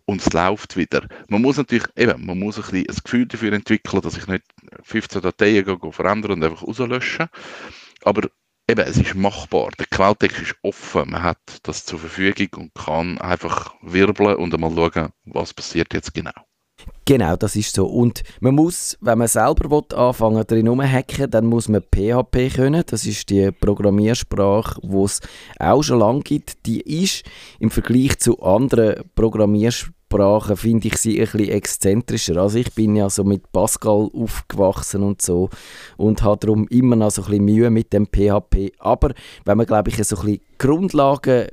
und 0.07 0.21
es 0.21 0.33
läuft 0.33 0.77
wieder. 0.77 1.07
Man 1.29 1.43
muss 1.43 1.57
natürlich, 1.57 1.87
eben, 1.97 2.25
man 2.27 2.39
muss 2.39 2.57
ein, 2.57 2.63
bisschen 2.63 2.89
ein 2.89 3.03
Gefühl 3.03 3.27
dafür 3.27 3.53
entwickeln, 3.53 4.03
dass 4.03 4.17
ich 4.17 4.27
nicht 4.27 4.45
15 4.83 5.23
Dateien 5.23 5.65
gehe, 5.65 5.93
verändern 5.93 6.33
und 6.33 6.45
einfach 6.45 6.63
rauslöschen. 6.63 7.29
Aber 8.03 8.29
eben, 8.69 8.81
es 8.81 8.97
ist 8.97 9.15
machbar. 9.15 9.71
Der 9.79 9.87
Quelltext 9.87 10.41
ist 10.41 10.57
offen. 10.63 11.11
Man 11.11 11.23
hat 11.23 11.39
das 11.63 11.85
zur 11.85 11.99
Verfügung 11.99 12.49
und 12.55 12.75
kann 12.75 13.19
einfach 13.19 13.75
wirbeln 13.83 14.37
und 14.37 14.55
einmal 14.55 14.75
schauen, 14.75 15.11
was 15.25 15.55
passiert 15.55 15.95
jetzt 15.95 16.13
genau. 16.13 16.33
Genau, 17.07 17.37
das 17.37 17.55
ist 17.55 17.75
so. 17.75 17.87
Und 17.87 18.23
man 18.41 18.55
muss, 18.55 18.97
wenn 19.03 19.19
man 19.19 19.29
selber 19.29 19.71
will, 19.71 19.97
anfangen 19.97 20.47
drin 20.47 20.69
rumhacken, 20.69 21.31
dann 21.31 21.45
muss 21.45 21.69
man 21.69 21.83
PHP 21.83 22.55
können. 22.55 22.83
Das 22.87 23.05
ist 23.05 23.29
die 23.29 23.51
Programmiersprache, 23.51 24.81
die 24.83 25.03
es 25.03 25.21
auch 25.59 25.83
schon 25.83 25.99
lange 25.99 26.23
gibt. 26.23 26.65
Die 26.65 26.81
ist 26.81 27.25
im 27.59 27.71
Vergleich 27.71 28.19
zu 28.21 28.41
anderen 28.41 29.05
Programmiersprachen, 29.17 30.57
finde 30.57 30.89
ich 30.89 30.97
sie 30.97 31.21
ein 31.21 31.27
bisschen 31.27 31.49
exzentrischer. 31.51 32.39
Also 32.39 32.57
ich 32.57 32.73
bin 32.73 32.97
ja 32.97 33.11
so 33.11 33.23
mit 33.23 33.53
Pascal 33.53 34.09
aufgewachsen 34.15 35.03
und 35.03 35.21
so 35.21 35.51
und 35.99 36.23
habe 36.23 36.39
darum 36.39 36.67
immer 36.69 36.97
noch 36.97 37.11
so 37.11 37.23
ein 37.23 37.29
bisschen 37.29 37.45
Mühe 37.45 37.69
mit 37.69 37.93
dem 37.93 38.07
PHP. 38.07 38.73
Aber 38.79 39.13
wenn 39.45 39.59
man, 39.59 39.67
glaube 39.67 39.91
ich, 39.91 40.03
so 40.03 40.17
ein 40.17 40.25
bisschen 40.25 40.41
Grundlagen 40.57 41.49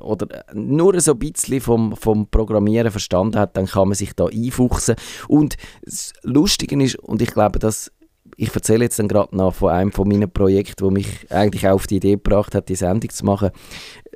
oder 0.00 0.44
nur 0.52 0.98
so 1.00 1.12
ein 1.12 1.18
bisschen 1.18 1.60
vom, 1.60 1.96
vom 1.96 2.28
Programmieren 2.28 2.90
verstanden 2.90 3.38
hat, 3.38 3.56
dann 3.56 3.66
kann 3.66 3.88
man 3.88 3.94
sich 3.94 4.14
da 4.14 4.26
einfuchsen. 4.26 4.96
Und 5.28 5.56
das 5.82 6.12
Lustige 6.22 6.82
ist, 6.82 6.96
und 6.96 7.22
ich 7.22 7.32
glaube, 7.32 7.58
dass 7.58 7.90
ich 8.36 8.54
erzähle 8.54 8.84
jetzt 8.84 8.98
dann 8.98 9.08
gerade 9.08 9.36
noch 9.36 9.54
von 9.54 9.70
einem 9.70 9.92
von 9.92 10.08
meinen 10.08 10.30
Projekten, 10.30 10.84
wo 10.84 10.90
mich 10.90 11.30
eigentlich 11.30 11.68
auch 11.68 11.74
auf 11.74 11.86
die 11.86 11.96
Idee 11.96 12.12
gebracht 12.12 12.54
hat, 12.54 12.68
die 12.68 12.74
Sendung 12.74 13.10
zu 13.10 13.24
machen. 13.24 13.50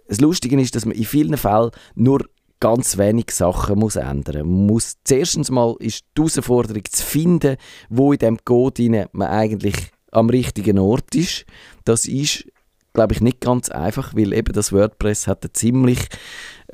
Das 0.09 0.21
Lustige 0.21 0.61
ist, 0.61 0.75
dass 0.75 0.87
man 0.87 0.97
in 0.97 1.05
vielen 1.05 1.37
Fällen 1.37 1.71
nur 1.95 2.25
ganz 2.61 2.99
wenig 2.99 3.31
Sachen 3.31 3.79
muss 3.79 3.97
ändern. 3.97 4.47
Muss 4.47 4.97
zuerst 5.05 5.51
mal 5.51 5.77
ist 5.79 6.05
die 6.17 6.23
Herausforderung 6.23 6.83
zu 6.91 7.05
finden, 7.05 7.57
wo 7.89 8.13
in 8.13 8.19
dem 8.19 8.39
Code 8.45 9.09
man 9.13 9.29
eigentlich 9.29 9.77
am 10.11 10.31
richtigen 10.31 10.79
Ort 10.79 11.15
ist. 11.15 11.45
Das 11.85 12.07
ist 12.07 12.45
glaube 12.99 13.15
ich, 13.15 13.21
nicht 13.21 13.41
ganz 13.41 13.69
einfach, 13.69 14.13
weil 14.17 14.33
eben 14.33 14.53
das 14.53 14.73
WordPress 14.73 15.29
hat 15.29 15.45
eine 15.45 15.53
ziemlich 15.53 16.09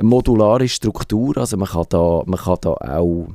modulare 0.01 0.69
Struktur. 0.69 1.37
Also 1.37 1.59
man 1.59 1.69
kann 1.69 1.85
da, 1.91 2.23
man 2.25 2.41
kann 2.41 2.57
da 2.63 2.71
auch 2.71 3.29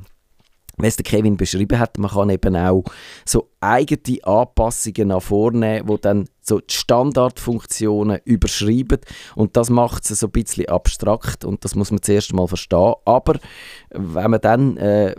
wie 0.82 0.86
es 0.86 0.96
der 0.96 1.04
Kevin 1.04 1.36
beschrieben 1.36 1.78
hat, 1.78 1.98
man 1.98 2.10
kann 2.10 2.30
eben 2.30 2.56
auch 2.56 2.84
so 3.26 3.50
eigene 3.60 4.24
Anpassungen 4.24 5.08
nach 5.08 5.20
vorne, 5.22 5.82
wo 5.84 5.98
dann 5.98 6.26
so 6.40 6.58
die 6.58 6.74
Standardfunktionen 6.74 8.20
überschreiben 8.24 8.98
und 9.36 9.58
das 9.58 9.68
macht 9.68 10.10
es 10.10 10.20
so 10.20 10.26
ein 10.28 10.32
bisschen 10.32 10.70
abstrakt 10.70 11.44
und 11.44 11.66
das 11.66 11.74
muss 11.74 11.90
man 11.90 12.02
zuerst 12.02 12.32
mal 12.32 12.48
verstehen. 12.48 12.94
Aber 13.04 13.38
wenn 13.90 14.30
man 14.30 14.40
dann 14.40 14.78
äh, 14.78 15.14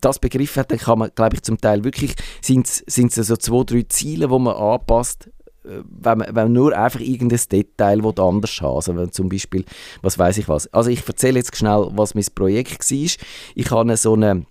das 0.00 0.18
begriffen 0.18 0.60
hat, 0.60 0.72
dann 0.72 0.78
kann 0.78 0.98
man, 0.98 1.10
glaube 1.14 1.36
ich, 1.36 1.42
zum 1.42 1.58
Teil 1.58 1.84
wirklich, 1.84 2.16
sind 2.42 2.66
es 2.66 3.14
so 3.14 3.36
zwei, 3.36 3.62
drei 3.64 3.82
Ziele, 3.88 4.30
wo 4.30 4.38
man 4.40 4.56
anpasst, 4.56 5.30
wenn 5.64 6.18
man, 6.18 6.28
wenn 6.28 6.34
man 6.34 6.52
nur 6.52 6.76
einfach 6.76 7.00
irgendein 7.00 7.40
Detail 7.50 8.00
anders 8.04 8.60
haben 8.60 8.76
Also 8.76 8.96
wenn 8.96 9.12
zum 9.12 9.28
Beispiel, 9.28 9.64
was 10.02 10.18
weiß 10.18 10.38
ich 10.38 10.48
was. 10.48 10.66
Also 10.72 10.90
ich 10.90 11.06
erzähle 11.06 11.38
jetzt 11.38 11.56
schnell, 11.56 11.88
was 11.92 12.14
mein 12.14 12.26
Projekt 12.34 12.90
war. 12.90 13.26
Ich 13.54 13.70
hatte 13.70 13.96
so 13.96 14.14
eine, 14.14 14.46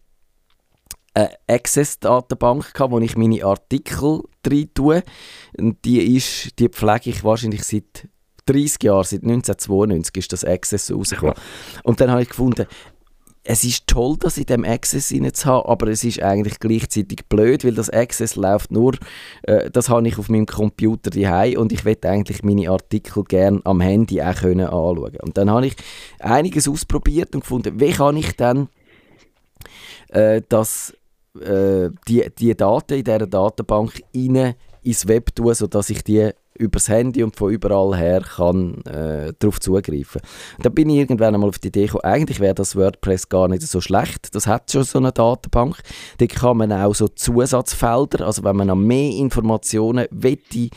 eine 1.13 1.29
Access-Datenbank, 1.47 2.73
wo 2.89 2.99
ich 2.99 3.15
meine 3.15 3.45
Artikel 3.45 4.23
rein 4.45 4.69
tue. 4.73 5.03
Und 5.57 5.85
die, 5.85 6.15
ist, 6.15 6.59
die 6.59 6.69
pflege 6.69 7.11
ich 7.11 7.23
wahrscheinlich 7.23 7.63
seit 7.63 8.07
30 8.45 8.83
Jahren, 8.83 9.03
seit 9.03 9.23
1992 9.23 10.17
ist 10.17 10.33
das 10.33 10.43
Access 10.43 10.91
rausgekommen. 10.91 11.35
Und 11.83 12.01
dann 12.01 12.11
habe 12.11 12.23
ich 12.23 12.29
gefunden, 12.29 12.65
es 13.45 13.63
ist 13.63 13.87
toll, 13.87 14.15
das 14.17 14.37
in 14.37 14.45
dem 14.45 14.63
Access 14.63 15.09
zu 15.09 15.45
haben, 15.45 15.69
aber 15.69 15.87
es 15.87 16.03
ist 16.03 16.21
eigentlich 16.21 16.59
gleichzeitig 16.59 17.25
blöd, 17.27 17.65
weil 17.65 17.73
das 17.73 17.89
Access 17.89 18.35
läuft 18.35 18.71
nur, 18.71 18.93
äh, 19.43 19.69
das 19.69 19.89
habe 19.89 20.07
ich 20.07 20.17
auf 20.17 20.29
meinem 20.29 20.45
Computer 20.45 21.09
daheim 21.09 21.57
und 21.57 21.71
ich 21.73 21.83
möchte 21.83 22.09
eigentlich 22.09 22.43
meine 22.43 22.69
Artikel 22.69 23.23
gerne 23.25 23.59
am 23.65 23.81
Handy 23.81 24.21
auch 24.21 24.35
können 24.35 24.67
anschauen. 24.67 25.17
Und 25.21 25.37
dann 25.37 25.49
habe 25.49 25.67
ich 25.67 25.75
einiges 26.19 26.69
ausprobiert 26.69 27.35
und 27.35 27.41
gefunden, 27.41 27.79
wie 27.79 27.91
kann 27.91 28.15
ich 28.15 28.35
dann 28.37 28.69
äh, 30.13 30.41
dass 30.47 30.93
äh, 31.39 31.89
die, 32.07 32.25
die 32.37 32.55
Daten 32.55 32.93
in 32.93 33.03
dieser 33.03 33.27
Datenbank 33.27 34.01
rein 34.15 34.55
ins 34.83 35.07
Web 35.07 35.35
tun, 35.35 35.53
sodass 35.53 35.89
ich 35.89 36.03
die 36.03 36.31
übers 36.57 36.89
Handy 36.89 37.23
und 37.23 37.35
von 37.35 37.51
überall 37.51 37.97
her 37.97 38.21
kann 38.21 38.83
äh, 38.85 39.33
darauf 39.39 39.59
zugreifen. 39.59 40.21
Dann 40.61 40.73
bin 40.73 40.89
ich 40.89 40.97
irgendwann 40.97 41.33
einmal 41.33 41.49
auf 41.49 41.59
die 41.59 41.69
Idee 41.69 41.85
gekommen, 41.85 42.03
eigentlich 42.03 42.39
wäre 42.39 42.55
das 42.55 42.75
WordPress 42.75 43.29
gar 43.29 43.47
nicht 43.47 43.63
so 43.63 43.81
schlecht. 43.81 44.35
Das 44.35 44.47
hat 44.47 44.71
schon 44.71 44.83
so 44.83 44.99
eine 44.99 45.11
Datenbank. 45.11 45.77
Da 46.17 46.25
kann 46.27 46.57
man 46.57 46.71
auch 46.71 46.93
so 46.93 47.07
Zusatzfelder, 47.07 48.25
also 48.25 48.43
wenn 48.43 48.55
man 48.55 48.67
noch 48.67 48.75
mehr 48.75 49.11
Informationen 49.11 50.07
wette, 50.11 50.69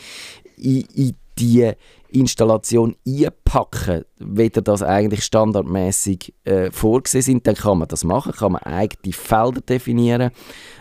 in, 0.57 0.85
in 0.95 1.15
die 1.39 1.73
Installation 2.09 2.97
einpacken, 3.07 4.05
weder 4.19 4.63
das 4.63 4.83
eigentlich 4.83 5.25
standardmäßig 5.25 6.35
äh, 6.45 6.71
vorgesehen 6.71 7.23
sind, 7.23 7.47
dann 7.47 7.57
kann 7.57 7.79
man 7.79 7.89
das 7.89 8.05
machen, 8.05 8.33
kann 8.33 8.53
man 8.53 8.63
eigene 8.63 9.13
Felder 9.13 9.61
definieren 9.61 10.31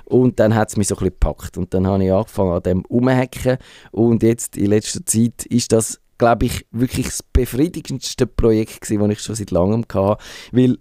und 0.05 0.39
dann 0.39 0.55
hat 0.55 0.69
es 0.69 0.77
mich 0.77 0.87
so 0.87 0.95
ein 0.95 0.99
bisschen 0.99 1.13
gepackt 1.19 1.57
und 1.57 1.73
dann 1.73 1.87
habe 1.87 2.05
ich 2.05 2.11
angefangen 2.11 2.53
an 2.53 2.63
dem 2.63 2.85
umhacken 2.85 3.57
und 3.91 4.23
jetzt 4.23 4.55
in 4.55 4.67
letzter 4.67 5.05
Zeit 5.05 5.45
ist 5.47 5.71
das 5.71 5.99
glaube 6.17 6.45
ich 6.45 6.65
wirklich 6.71 7.07
das 7.07 7.23
befriedigendste 7.23 8.25
Projekt 8.27 8.81
gewesen, 8.81 9.01
das 9.01 9.09
ich 9.11 9.21
schon 9.21 9.35
seit 9.35 9.51
langem 9.51 9.83
hatte, 9.93 10.23
weil 10.51 10.77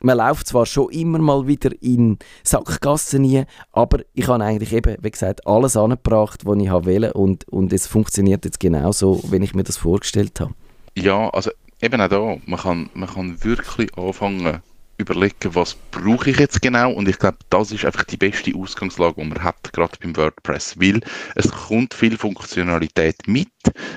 man 0.00 0.18
läuft 0.18 0.46
zwar 0.48 0.66
schon 0.66 0.90
immer 0.90 1.18
mal 1.18 1.46
wieder 1.46 1.70
in 1.80 2.18
Sackgassen 2.42 3.24
rein, 3.24 3.46
aber 3.72 4.00
ich 4.14 4.28
habe 4.28 4.44
eigentlich 4.44 4.72
eben, 4.72 4.96
wie 5.00 5.10
gesagt, 5.10 5.46
alles 5.46 5.76
angebracht, 5.76 6.44
was 6.44 6.58
ich 6.58 6.70
wollte 6.70 7.12
und, 7.14 7.48
und 7.48 7.72
es 7.72 7.86
funktioniert 7.86 8.44
jetzt 8.44 8.60
genauso, 8.60 9.22
wenn 9.30 9.42
ich 9.42 9.54
mir 9.54 9.64
das 9.64 9.76
vorgestellt 9.76 10.40
habe. 10.40 10.54
Ja, 10.96 11.28
also 11.30 11.50
eben 11.80 12.00
auch 12.00 12.08
da, 12.08 12.36
man 12.46 12.58
kann, 12.58 12.90
man 12.94 13.08
kann 13.08 13.44
wirklich 13.44 13.96
anfangen, 13.96 14.62
überlegen, 14.98 15.54
was 15.54 15.76
brauche 15.92 16.30
ich 16.30 16.38
jetzt 16.38 16.60
genau 16.60 16.92
und 16.92 17.08
ich 17.08 17.18
glaube, 17.18 17.38
das 17.50 17.70
ist 17.70 17.84
einfach 17.84 18.04
die 18.04 18.16
beste 18.16 18.52
Ausgangslage, 18.56 19.14
die 19.22 19.28
man 19.28 19.42
hat, 19.42 19.72
gerade 19.72 19.96
beim 20.02 20.16
WordPress, 20.16 20.78
weil 20.80 21.00
es 21.36 21.48
kommt 21.50 21.94
viel 21.94 22.18
Funktionalität 22.18 23.16
mit, 23.26 23.48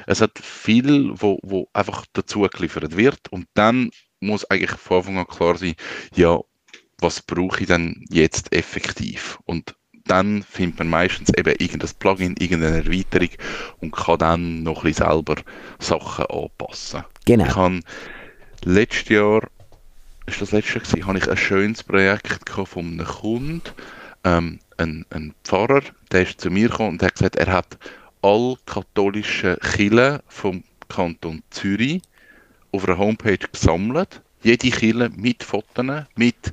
es 0.06 0.22
hat 0.22 0.38
viel, 0.38 1.12
wo, 1.16 1.40
wo 1.42 1.68
einfach 1.74 2.06
dazu 2.14 2.42
geliefert 2.42 2.96
wird 2.96 3.20
und 3.32 3.48
dann 3.56 3.90
muss 4.22 4.50
eigentlich 4.50 4.72
von 4.72 4.98
Anfang 4.98 5.18
an 5.18 5.28
klar 5.28 5.58
sein, 5.58 5.76
ja, 6.16 6.40
was 7.00 7.22
brauche 7.22 7.62
ich 7.62 7.68
denn 7.68 8.06
jetzt 8.10 8.54
effektiv? 8.54 9.40
Und 9.46 9.76
dann 10.06 10.44
findet 10.44 10.80
man 10.80 10.90
meistens 10.90 11.30
eben 11.38 11.56
irgendein 11.58 11.90
Plugin, 12.00 12.36
irgendeine 12.38 12.78
Erweiterung 12.78 13.30
und 13.80 13.92
kann 13.92 14.20
dann 14.20 14.64
noch 14.64 14.84
ein 14.84 14.92
bisschen 14.92 15.08
selber 15.08 15.36
Sachen 15.80 16.26
anpassen. 16.26 17.04
Genau. 17.26 17.46
Ich 17.46 17.56
habe 17.56 17.80
letztes 18.64 19.10
Jahr, 19.10 19.48
ist 20.28 20.42
das 20.42 20.52
letzte 20.52 20.80
Jahr, 20.98 21.08
habe 21.08 21.18
ich 21.18 21.30
ein 21.30 21.38
schönes 21.38 21.84
Projekt 21.84 22.50
von 22.50 22.86
einem 22.86 23.06
Kunden, 23.06 23.62
ähm, 24.24 24.60
ein, 24.78 25.06
ein 25.10 25.34
Pfarrer, 25.44 25.82
der 26.12 26.24
ist 26.24 26.42
zu 26.42 26.50
mir 26.50 26.70
gekommen 26.70 26.92
und 26.92 27.04
hat 27.04 27.16
gesagt, 27.16 27.36
er 27.36 27.52
hat 27.52 27.78
alle 28.22 28.56
katholischen 28.66 29.58
Kirchen 29.60 30.20
vom 30.28 30.64
Kanton 30.90 31.42
Zürich 31.50 32.02
auf 32.72 32.88
einer 32.88 32.98
Homepage 32.98 33.38
gesammelt. 33.38 34.22
Jede 34.44 34.70
Kille 34.72 35.10
mit 35.16 35.44
Fotos, 35.44 35.86
mit 36.16 36.52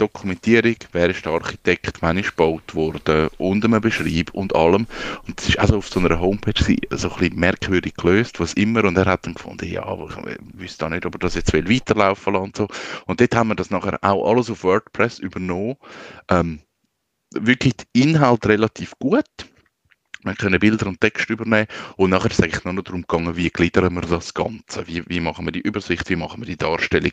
Dokumentierung, 0.00 0.76
wer 0.92 1.10
ist 1.10 1.26
der 1.26 1.32
Architekt, 1.32 2.00
wann 2.00 2.16
ist 2.16 2.30
gebaut 2.30 2.74
worden 2.74 3.28
und 3.36 3.64
einem 3.64 3.82
Beschreib 3.82 4.30
und 4.32 4.54
allem. 4.54 4.86
Und 5.26 5.38
das 5.38 5.50
ist 5.50 5.58
also 5.58 5.76
auf 5.76 5.88
so 5.88 6.00
einer 6.00 6.18
Homepage 6.18 6.54
so 6.90 7.10
ein 7.10 7.18
bisschen 7.18 7.38
merkwürdig 7.38 7.94
gelöst, 7.94 8.40
was 8.40 8.54
immer. 8.54 8.84
Und 8.84 8.96
er 8.96 9.04
hat 9.04 9.26
dann 9.26 9.34
gefunden, 9.34 9.68
ja, 9.68 9.86
ich 10.08 10.38
wüsste 10.54 10.86
auch 10.86 10.90
nicht, 10.90 11.04
ob 11.04 11.16
er 11.16 11.18
das 11.18 11.34
jetzt 11.34 11.52
weiterlaufen 11.52 12.32
will 12.32 12.40
und 12.40 12.56
so. 12.56 12.66
Und 13.06 13.20
dort 13.20 13.36
haben 13.36 13.48
wir 13.48 13.56
das 13.56 13.70
nachher 13.70 13.98
auch 14.00 14.30
alles 14.30 14.50
auf 14.50 14.64
WordPress 14.64 15.18
übernommen. 15.18 15.76
Ähm, 16.30 16.60
wirklich 17.34 17.74
Inhalt 17.92 18.46
relativ 18.46 18.94
gut 18.98 19.26
wir 20.22 20.34
können 20.34 20.60
Bilder 20.60 20.86
und 20.86 21.00
Text 21.00 21.30
übernehmen 21.30 21.66
und 21.96 22.10
nachher 22.10 22.30
ist 22.30 22.38
es 22.38 22.44
eigentlich 22.44 22.64
nur 22.64 22.74
noch 22.74 22.82
darum 22.82 23.02
gegangen, 23.02 23.36
wie 23.36 23.50
gliedern 23.50 23.94
wir 23.94 24.02
das 24.02 24.34
Ganze, 24.34 24.86
wie, 24.86 25.02
wie 25.08 25.20
machen 25.20 25.44
wir 25.44 25.52
die 25.52 25.60
Übersicht, 25.60 26.08
wie 26.10 26.16
machen 26.16 26.40
wir 26.40 26.46
die 26.46 26.56
Darstellung 26.56 27.12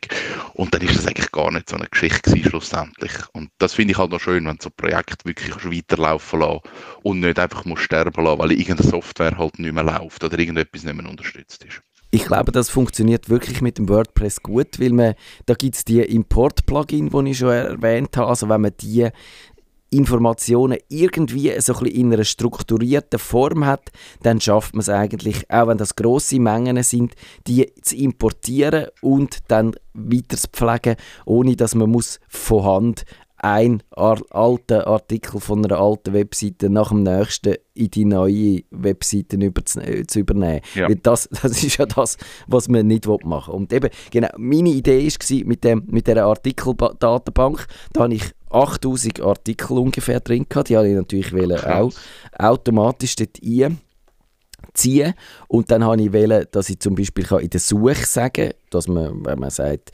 und 0.54 0.74
dann 0.74 0.82
ist 0.82 0.98
das 0.98 1.08
eigentlich 1.08 1.32
gar 1.32 1.52
nicht 1.52 1.70
so 1.70 1.76
eine 1.76 1.88
Geschichte 1.88 2.32
gewesen, 2.32 2.50
schlussendlich 2.50 3.14
und 3.34 3.50
das 3.58 3.74
finde 3.74 3.92
ich 3.92 3.98
halt 3.98 4.12
noch 4.12 4.20
schön, 4.20 4.46
wenn 4.46 4.60
so 4.60 4.70
ein 4.70 4.74
Projekt 4.76 5.26
wirklich 5.26 5.56
weiterlaufen 5.56 6.40
lassen 6.40 6.62
und 7.04 7.20
nicht 7.20 7.40
einfach 7.40 7.66
muss 7.66 7.80
sterben 7.80 8.24
lassen, 8.24 8.40
weil 8.40 8.52
irgendeine 8.52 8.90
Software 8.90 9.38
halt 9.38 9.60
nicht 9.60 9.74
mehr 9.74 9.84
läuft 9.84 10.24
oder 10.24 10.38
irgendetwas 10.38 10.84
nicht 10.84 10.96
mehr 10.96 11.10
unterstützt 11.10 11.64
ist. 11.64 11.82
Ich 12.10 12.26
glaube, 12.26 12.54
das 12.54 12.70
funktioniert 12.70 13.30
wirklich 13.30 13.62
mit 13.62 13.78
dem 13.78 13.90
WordPress 13.90 14.42
gut, 14.42 14.80
weil 14.80 14.92
man, 14.92 15.16
da 15.46 15.56
gibt 15.56 15.76
es 15.76 15.84
die 15.84 16.00
Import-Plugin, 16.00 17.10
die 17.10 17.32
ich 17.32 17.38
schon 17.38 17.50
erwähnt 17.50 18.16
habe. 18.16 18.30
Also 18.30 18.48
wenn 18.48 18.62
man 18.62 18.72
die 18.80 19.10
Informationen 19.90 20.78
irgendwie 20.90 21.54
so 21.60 21.74
ein 21.74 21.84
bisschen 21.84 22.00
in 22.00 22.14
einer 22.14 22.24
strukturierten 22.24 23.20
Form 23.20 23.66
hat, 23.66 23.90
dann 24.22 24.42
schafft 24.42 24.74
man 24.74 24.82
es 24.82 24.90
eigentlich, 24.90 25.50
auch 25.50 25.68
wenn 25.68 25.78
das 25.78 25.96
grosse 25.96 26.40
Mengen 26.40 26.82
sind, 26.84 27.14
die 27.48 27.72
zu 27.82 27.96
importieren 27.96 28.88
und 29.02 29.40
dann 29.48 29.76
weiter 29.94 30.38
zu 30.38 30.48
pflegen, 30.52 30.96
ohne 31.26 31.56
dass 31.56 31.76
man 31.76 31.90
muss 31.90 32.20
von 32.28 32.64
Hand 32.64 33.06
ein 33.40 33.84
alten 33.92 34.82
Artikel 34.82 35.40
von 35.40 35.64
einer 35.64 35.80
alten 35.80 36.14
Webseite 36.14 36.70
nach 36.70 36.90
dem 36.90 37.04
nächsten 37.04 37.56
in 37.76 37.92
die 37.92 38.06
neue 38.06 38.62
Webseite 38.72 39.38
über 39.38 39.64
zu, 39.64 39.80
äh, 39.80 40.08
zu 40.08 40.20
übernehmen. 40.20 40.62
Ja. 40.74 40.88
Das, 41.04 41.30
das 41.42 41.64
ist 41.64 41.78
ja 41.78 41.86
das, 41.86 42.18
was 42.48 42.68
man 42.68 42.88
nicht 42.88 43.06
machen 43.06 43.54
will. 43.54 43.56
Und 43.56 43.74
eben, 43.74 43.90
genau, 44.10 44.30
meine 44.38 44.70
Idee 44.70 45.08
war 45.08 45.46
mit, 45.46 45.64
dem, 45.64 45.84
mit 45.88 46.08
dieser 46.08 46.26
Artikeldatenbank, 46.26 47.68
da 47.94 48.04
habe 48.04 48.16
ich 48.16 48.24
8000 48.50 49.22
Artikel 49.22 49.78
ungefähr 49.78 50.20
drin 50.20 50.46
gehabt. 50.48 50.70
Die 50.70 50.78
habe 50.78 50.88
ich 50.88 50.96
natürlich 50.96 51.34
auch 51.66 51.92
automatisch 52.38 53.16
dort 53.16 53.38
ein 53.44 53.80
ziehen 54.74 55.14
und 55.48 55.72
dann 55.72 55.84
habe 55.84 56.02
ich 56.02 56.14
wählen, 56.14 56.46
dass 56.52 56.70
ich 56.70 56.80
zum 56.80 56.96
Beispiel 56.96 57.26
in 57.42 57.50
der 57.50 57.60
Suche 57.60 58.06
sagen 58.06 58.52
dass 58.70 58.88
man, 58.88 59.26
wenn 59.26 59.40
man 59.40 59.50
sagt, 59.50 59.92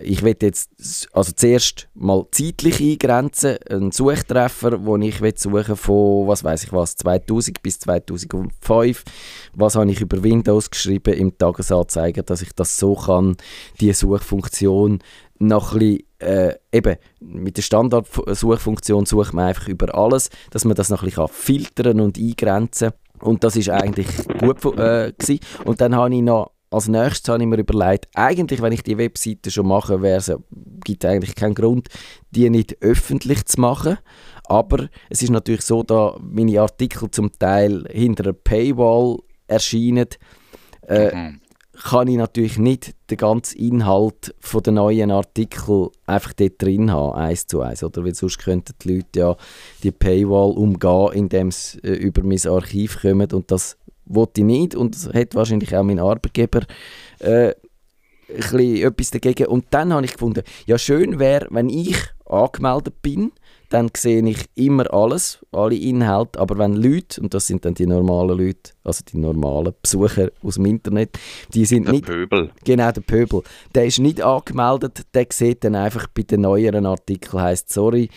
ich 0.00 0.22
will 0.22 0.36
jetzt 0.40 1.08
also 1.12 1.32
zuerst 1.32 1.88
mal 1.94 2.26
zeitlich 2.32 2.80
eingrenzen, 2.80 3.58
einen 3.68 3.92
Suchtreffer, 3.92 4.84
wo 4.84 4.96
ich 4.96 5.20
will 5.20 5.36
suchen 5.36 5.76
von, 5.76 6.26
was 6.26 6.42
weiß 6.42 6.64
ich 6.64 6.72
was, 6.72 6.96
2000 6.96 7.62
bis 7.62 7.78
2005, 7.80 9.04
was 9.54 9.76
habe 9.76 9.90
ich 9.90 10.00
über 10.00 10.22
Windows 10.22 10.70
geschrieben 10.70 11.14
im 11.14 11.38
Tagesanzeiger, 11.38 12.22
dass 12.22 12.42
ich 12.42 12.52
das 12.52 12.76
so 12.76 12.94
kann, 12.94 13.36
die 13.80 13.92
Suchfunktion 13.92 15.00
noch 15.38 15.72
ein 15.72 15.78
bisschen, 15.78 16.02
äh, 16.18 16.54
eben 16.72 16.96
mit 17.20 17.56
der 17.56 17.62
Standard-Suchfunktion 17.62 19.06
sucht 19.06 19.34
man 19.34 19.46
einfach 19.46 19.68
über 19.68 19.94
alles, 19.94 20.30
dass 20.50 20.64
man 20.64 20.74
das 20.74 20.90
noch 20.90 21.02
ein 21.02 21.06
bisschen 21.08 21.28
filtern 21.28 22.00
und 22.00 22.18
eingrenzen 22.18 22.90
kann 22.90 22.98
und 23.20 23.44
das 23.44 23.56
ist 23.56 23.70
eigentlich 23.70 24.08
gut 24.38 24.64
äh, 24.78 25.12
gewesen. 25.12 25.40
Und 25.64 25.80
dann 25.80 25.94
habe 25.94 26.14
ich 26.14 26.22
noch 26.22 26.52
als 26.68 26.88
nächstes 26.88 27.32
habe 27.32 27.42
ich 27.42 27.48
mir 27.48 27.58
überlegt, 27.58 28.08
eigentlich, 28.14 28.60
wenn 28.60 28.72
ich 28.72 28.82
die 28.82 28.98
Webseite 28.98 29.50
schon 29.50 29.68
mache, 29.68 30.02
wäre 30.02 30.42
gibt 30.84 31.04
es 31.04 31.10
eigentlich 31.10 31.34
keinen 31.36 31.54
Grund, 31.54 31.88
die 32.32 32.50
nicht 32.50 32.82
öffentlich 32.82 33.46
zu 33.46 33.60
machen. 33.60 33.98
Aber 34.44 34.88
es 35.08 35.22
ist 35.22 35.30
natürlich 35.30 35.62
so, 35.62 35.84
da 35.84 36.16
meine 36.20 36.60
Artikel 36.60 37.10
zum 37.10 37.32
Teil 37.32 37.84
hinter 37.90 38.24
einer 38.24 38.32
Paywall 38.32 39.18
erscheinen, 39.46 40.08
äh, 40.88 41.14
mhm 41.14 41.40
kann 41.82 42.08
ich 42.08 42.16
natürlich 42.16 42.58
nicht 42.58 42.94
den 43.10 43.18
ganzen 43.18 43.58
Inhalt 43.58 44.34
von 44.40 44.62
den 44.62 44.74
neuen 44.74 45.10
Artikel 45.10 45.90
einfach 46.06 46.32
dort 46.32 46.60
drin 46.60 46.90
haben, 46.90 47.16
eins 47.16 47.46
zu 47.46 47.60
eins, 47.60 47.82
oder? 47.82 48.04
Weil 48.04 48.14
sonst 48.14 48.38
könnten 48.38 48.74
die 48.82 48.94
Leute 48.96 49.18
ja 49.18 49.36
die 49.82 49.92
Paywall 49.92 50.52
umgehen, 50.52 51.12
indem 51.12 51.50
sie 51.50 51.78
äh, 51.80 51.94
über 51.94 52.22
mein 52.22 52.40
Archiv 52.46 53.00
kommen 53.00 53.30
und 53.32 53.50
das 53.50 53.76
wollte 54.06 54.40
ich 54.40 54.46
nicht 54.46 54.74
und 54.74 54.94
das 54.94 55.12
hat 55.12 55.34
wahrscheinlich 55.34 55.76
auch 55.76 55.82
mein 55.82 55.98
Arbeitgeber 55.98 56.62
äh, 57.18 57.52
etwas 58.28 59.10
dagegen. 59.10 59.46
Und 59.46 59.66
dann 59.70 59.92
habe 59.92 60.04
ich 60.04 60.12
gefunden, 60.12 60.42
ja 60.66 60.78
schön 60.78 61.18
wäre, 61.18 61.46
wenn 61.50 61.68
ich 61.68 61.96
angemeldet 62.24 63.02
bin, 63.02 63.32
dann 63.68 63.90
sehe 63.96 64.26
ich 64.28 64.44
immer 64.54 64.92
alles, 64.92 65.44
alle 65.52 65.76
Inhalte, 65.76 66.38
aber 66.38 66.58
wenn 66.58 66.74
Leute, 66.74 67.20
und 67.20 67.34
das 67.34 67.46
sind 67.46 67.64
dann 67.64 67.74
die 67.74 67.86
normalen 67.86 68.38
Leute, 68.38 68.72
also 68.84 69.02
die 69.04 69.18
normalen 69.18 69.74
Besucher 69.82 70.30
aus 70.42 70.54
dem 70.54 70.66
Internet, 70.66 71.18
die 71.52 71.64
sind 71.64 71.84
der 71.84 71.94
nicht... 71.94 72.06
Pöbel. 72.06 72.50
Genau, 72.64 72.92
der 72.92 73.00
Pöbel. 73.00 73.42
Der 73.74 73.86
ist 73.86 73.98
nicht 73.98 74.20
angemeldet, 74.20 75.02
der 75.14 75.26
sieht 75.30 75.64
dann 75.64 75.74
einfach 75.74 76.06
bei 76.08 76.22
den 76.22 76.42
neueren 76.42 76.86
Artikeln, 76.86 77.42
heißt 77.42 77.72
sorry, 77.72 78.08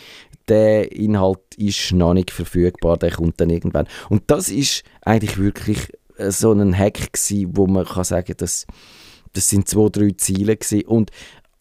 der 0.48 0.92
Inhalt 0.92 1.40
ist 1.56 1.92
noch 1.92 2.14
nicht 2.14 2.30
verfügbar, 2.30 2.96
der 2.96 3.12
kommt 3.12 3.40
dann 3.40 3.50
irgendwann. 3.50 3.86
Und 4.08 4.24
das 4.28 4.48
ist 4.48 4.82
eigentlich 5.02 5.38
wirklich 5.38 5.92
äh, 6.16 6.30
so 6.30 6.52
ein 6.52 6.76
Hack 6.76 7.12
gewesen, 7.12 7.56
wo 7.56 7.66
man 7.66 7.84
kann 7.84 8.04
sagen, 8.04 8.34
dass 8.36 8.66
das 9.32 9.48
sind 9.48 9.68
zwei, 9.68 9.88
drei 9.88 10.10
Ziele 10.16 10.56
gewesen. 10.56 10.86
Und 10.86 11.10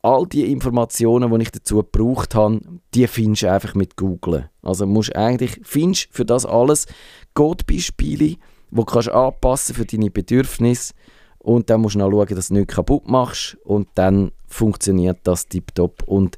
all 0.02 0.26
die 0.26 0.52
Informationen, 0.52 1.32
die 1.32 1.44
ich 1.44 1.52
dazu 1.52 1.78
gebraucht 1.78 2.36
habe, 2.36 2.62
die 2.94 3.08
findest 3.08 3.44
du 3.44 3.52
einfach 3.52 3.76
mit 3.76 3.98
Google. 3.98 4.50
Also 4.62 4.86
musst 4.86 5.16
eigentlich, 5.16 5.60
findest 5.64 6.10
für 6.12 6.26
das 6.26 6.46
alles 6.46 6.86
Codebeispiele, 7.34 8.36
die 8.72 8.84
kannst 8.86 9.10
anpassen 9.10 9.76
für 9.76 9.86
deine 9.86 10.12
Bedürfnisse 10.12 10.94
und 11.40 11.70
dann 11.70 11.82
musst 11.82 11.96
du 11.96 12.00
noch 12.00 12.12
schauen, 12.12 12.36
dass 12.36 12.50
du 12.50 12.54
nichts 12.56 12.76
kaputt 12.76 13.08
machst 13.08 13.58
und 13.64 13.88
dann 13.96 14.32
funktioniert 14.48 15.20
das 15.24 15.48
tiptop. 15.48 16.04
Und 16.04 16.38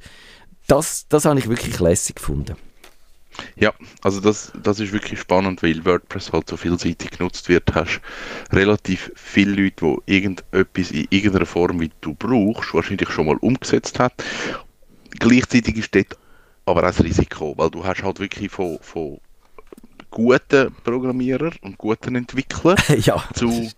das, 0.68 1.08
das 1.10 1.26
habe 1.26 1.40
ich 1.40 1.50
wirklich 1.50 1.80
lässig 1.80 2.16
gefunden. 2.16 2.56
Ja, 3.56 3.74
also 4.02 4.20
das, 4.20 4.52
das 4.62 4.80
ist 4.80 4.92
wirklich 4.92 5.20
spannend, 5.20 5.64
weil 5.64 5.86
WordPress 5.86 6.32
halt 6.34 6.50
so 6.50 6.58
vielseitig 6.58 7.12
genutzt 7.12 7.50
wird. 7.50 7.74
Hast 7.74 8.02
relativ 8.52 9.12
viele 9.16 9.64
Leute, 9.64 9.98
die 10.08 10.14
irgendetwas 10.14 10.92
in 10.92 11.08
irgendeiner 11.10 11.46
Form, 11.46 11.80
wie 11.80 11.92
du 12.02 12.14
brauchst, 12.14 12.74
wahrscheinlich 12.74 13.10
schon 13.10 13.28
mal 13.28 13.38
umgesetzt 13.38 14.00
hat. 14.00 14.14
Gleichzeitig 15.12 15.78
ist 15.78 15.96
dort 15.96 16.18
aber 16.66 16.82
auch 16.82 16.88
das 16.88 17.04
Risiko, 17.04 17.54
weil 17.58 17.70
du 17.70 17.84
hast 17.84 18.04
halt 18.04 18.20
wirklich 18.20 18.52
von, 18.52 18.78
von 18.82 19.20
guten 20.10 20.74
Programmierern 20.84 21.54
und 21.62 21.78
guten 21.78 22.16
Entwicklern 22.16 22.78
ja, 22.98 23.24
zu 23.34 23.70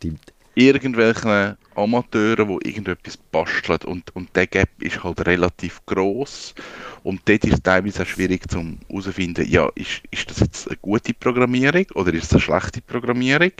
irgendwelchen 0.56 1.58
Amateuren, 1.76 2.48
die 2.60 2.70
irgendetwas 2.70 3.18
basteln 3.18 3.80
und, 3.86 4.16
und 4.16 4.36
der 4.36 4.48
Gap 4.48 4.70
ist 4.80 5.04
halt 5.04 5.26
relativ 5.26 5.86
groß 5.86 6.56
und 7.04 7.22
dort 7.26 7.44
ist 7.46 7.54
es 7.54 7.64
teilweise 7.64 8.04
auch 8.04 8.08
schwierig 8.08 8.50
zu 8.50 8.64
herauszufinden, 8.88 9.48
ja, 9.50 9.70
ist, 9.76 10.02
ist 10.12 10.30
das 10.30 10.40
jetzt 10.40 10.68
eine 10.68 10.78
gute 10.78 11.14
Programmierung 11.14 11.86
oder 11.96 12.14
ist 12.14 12.26
es 12.26 12.32
eine 12.32 12.42
schlechte 12.42 12.82
Programmierung? 12.82 13.52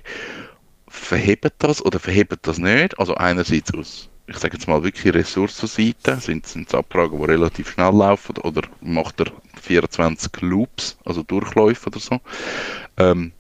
Verhebt 0.88 1.54
das 1.60 1.84
oder 1.84 2.00
verhebt 2.00 2.40
das 2.44 2.58
nicht? 2.58 2.98
Also 3.00 3.16
einerseits 3.16 3.74
aus, 3.74 4.10
ich 4.28 4.38
sage 4.38 4.58
jetzt 4.58 4.68
mal 4.68 4.84
wirklich 4.84 5.14
Ressourcenseite, 5.14 6.18
sind 6.18 6.46
es 6.46 6.74
Abfragen, 6.74 7.20
die 7.20 7.26
relativ 7.26 7.72
schnell 7.72 7.94
laufen 7.94 8.38
oder 8.38 8.62
macht 8.82 9.20
er 9.20 9.32
24 9.62 10.42
Loops, 10.42 10.98
also 11.04 11.24
Durchläufe 11.24 11.88
oder 11.88 12.00
so. 12.00 12.20
Ähm, 12.98 13.32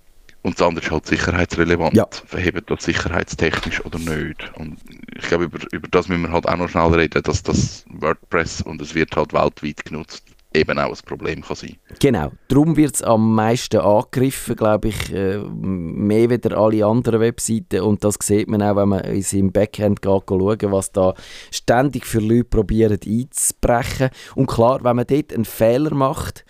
und 0.44 0.60
das 0.60 0.68
andere 0.68 0.86
ist 0.86 0.92
halt 0.92 1.08
sicherheitsrelevant. 1.08 1.96
Ja. 1.96 2.08
Verhebt 2.26 2.70
das 2.70 2.84
sicherheitstechnisch 2.84 3.84
oder 3.86 3.98
nicht? 3.98 4.52
Und 4.58 4.78
ich 5.16 5.26
glaube, 5.26 5.46
über, 5.46 5.60
über 5.72 5.88
das 5.90 6.10
müssen 6.10 6.24
wir 6.24 6.32
halt 6.32 6.48
auch 6.48 6.58
noch 6.58 6.70
schnell 6.70 6.94
reden, 6.94 7.24
dass 7.24 7.44
das 7.44 7.86
WordPress 7.90 8.62
und 8.62 8.82
es 8.82 8.94
wird 8.94 9.16
halt 9.16 9.34
weltweit 9.34 9.86
genutzt, 9.86 10.24
eben 10.54 10.78
auch 10.78 10.90
ein 10.90 11.06
Problem 11.06 11.42
kann 11.42 11.56
sein. 11.56 11.78
Genau, 12.00 12.32
darum 12.50 12.76
wird 12.76 12.96
es 12.96 13.04
am 13.04 13.34
meisten 13.34 13.80
angegriffen, 13.80 14.56
glaube 14.58 14.90
ich, 14.90 15.14
äh, 15.14 15.38
mehr 15.38 16.30
wieder 16.30 16.58
alle 16.58 16.86
anderen 16.86 17.22
Webseiten 17.22 17.82
und 17.82 18.04
das 18.04 18.18
sieht 18.22 18.50
man 18.50 18.62
auch, 18.62 18.76
wenn 18.76 18.90
man 18.90 19.06
in 19.06 19.22
seinem 19.22 19.52
Backend 19.52 20.02
geht, 20.02 20.24
schauen, 20.28 20.72
was 20.72 20.92
da 20.92 21.14
ständig 21.52 22.06
für 22.06 22.20
Leute 22.20 22.44
probieren 22.46 23.00
einzubrechen. 23.06 24.10
Und 24.36 24.48
klar, 24.48 24.84
wenn 24.84 24.98
man 24.98 25.08
dort 25.08 25.34
einen 25.34 25.46
Fehler 25.46 25.94
macht, 25.94 26.46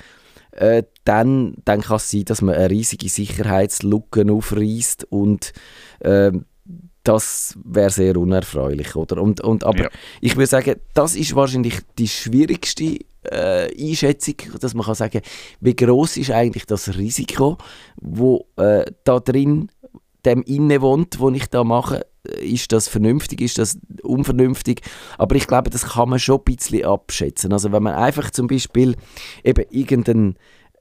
äh, 0.52 0.84
dann, 1.04 1.56
dann 1.66 1.82
kann 1.82 1.98
es 1.98 2.12
sein, 2.12 2.26
dass 2.26 2.42
man 2.42 2.56
eine 2.56 2.70
riesige 2.70 3.10
Sicherheitslücke 3.10 4.26
aufreißt 4.32 5.06
und 5.10 5.54
äh, 6.00 6.32
das 7.04 7.58
wäre 7.64 7.90
sehr 7.90 8.16
unerfreulich, 8.16 8.96
oder? 8.96 9.22
Und, 9.22 9.42
und, 9.42 9.66
aber 9.66 9.84
ja. 9.84 9.90
ich 10.22 10.38
würde 10.38 10.48
sagen, 10.48 10.76
das 10.94 11.16
ist 11.16 11.36
wahrscheinlich 11.36 11.80
die 11.98 12.08
schwierigste 12.08 13.00
äh, 13.24 13.70
Einschätzung, 13.78 14.36
dass 14.60 14.74
man 14.74 14.86
kann 14.86 14.96
sagen, 14.96 15.22
wie 15.60 15.76
groß 15.76 16.18
ist 16.18 16.32
eigentlich 16.32 16.66
das 16.66 16.96
Risiko, 16.98 17.58
wo 17.98 18.48
äh, 18.56 18.86
da 19.04 19.20
drin 19.20 19.70
dem 20.26 20.42
inne 20.44 20.82
wohnt, 20.82 21.20
wo 21.20 21.30
ich 21.32 21.48
da 21.48 21.66
mache, 21.66 22.06
ist 22.40 22.72
das 22.72 22.88
vernünftig, 22.88 23.42
ist 23.42 23.58
das 23.58 23.78
unvernünftig, 24.02 24.82
aber 25.18 25.36
ich 25.36 25.48
glaube, 25.48 25.70
das 25.70 25.84
kann 25.90 26.10
man 26.10 26.20
schon 26.20 26.40
ein 26.40 26.56
bisschen 26.56 26.86
abschätzen. 26.86 27.52
Also 27.52 27.74
wenn 27.74 27.84
man 27.84 27.96
einfach 27.96 28.32
zum 28.32 28.48
Beispiel 28.48 28.96
eben 29.44 29.66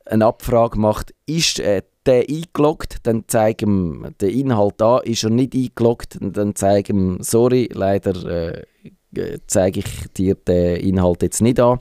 irgendeine 0.04 0.26
Abfrage 0.26 0.78
macht, 0.78 1.14
ist 1.26 1.60
äh, 1.60 1.82
der 2.06 2.24
eingeloggt, 2.28 2.98
dann 3.04 3.24
zeige 3.26 3.66
ihm 3.66 4.14
den 4.20 4.30
Inhalt 4.30 4.74
da, 4.78 4.98
ist 4.98 5.22
er 5.22 5.30
nicht 5.30 5.54
eingeloggt, 5.54 6.18
dann 6.20 6.54
zeige 6.54 6.92
ihm, 6.92 7.18
sorry, 7.20 7.68
leider 7.72 8.24
äh, 8.24 9.38
zeige 9.46 9.80
ich 9.80 10.08
dir 10.16 10.34
den 10.34 10.76
Inhalt 10.76 11.22
jetzt 11.22 11.42
nicht 11.42 11.60
an. 11.60 11.78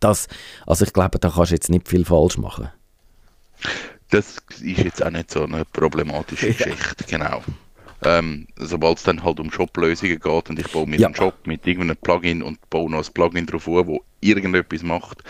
Das, 0.00 0.28
also 0.66 0.84
ich 0.84 0.92
glaube, 0.92 1.18
da 1.18 1.30
kannst 1.30 1.52
du 1.52 1.54
jetzt 1.54 1.70
nicht 1.70 1.88
viel 1.88 2.04
falsch 2.04 2.38
machen. 2.38 2.70
Das 4.10 4.36
ist 4.60 4.78
jetzt 4.78 5.04
auch 5.04 5.10
nicht 5.10 5.30
so 5.30 5.44
eine 5.44 5.64
problematische 5.64 6.52
Geschichte, 6.52 7.04
genau. 7.08 7.42
Ähm, 8.02 8.46
Sobald 8.56 8.98
es 8.98 9.04
dann 9.04 9.24
halt 9.24 9.40
um 9.40 9.50
Shop-Lösungen 9.50 10.18
geht 10.18 10.50
und 10.50 10.58
ich 10.58 10.70
baue 10.70 10.86
mir 10.86 10.98
ja. 10.98 11.06
einen 11.06 11.16
Shop 11.16 11.34
mit 11.46 11.66
irgendeinem 11.66 11.96
Plugin 11.96 12.42
und 12.42 12.58
baue 12.70 12.90
noch 12.90 13.06
ein 13.06 13.12
Plugin 13.12 13.46
drauf 13.46 13.68
an, 13.68 13.86
wo 13.86 14.04
irgendetwas 14.20 14.82
macht, 14.82 15.22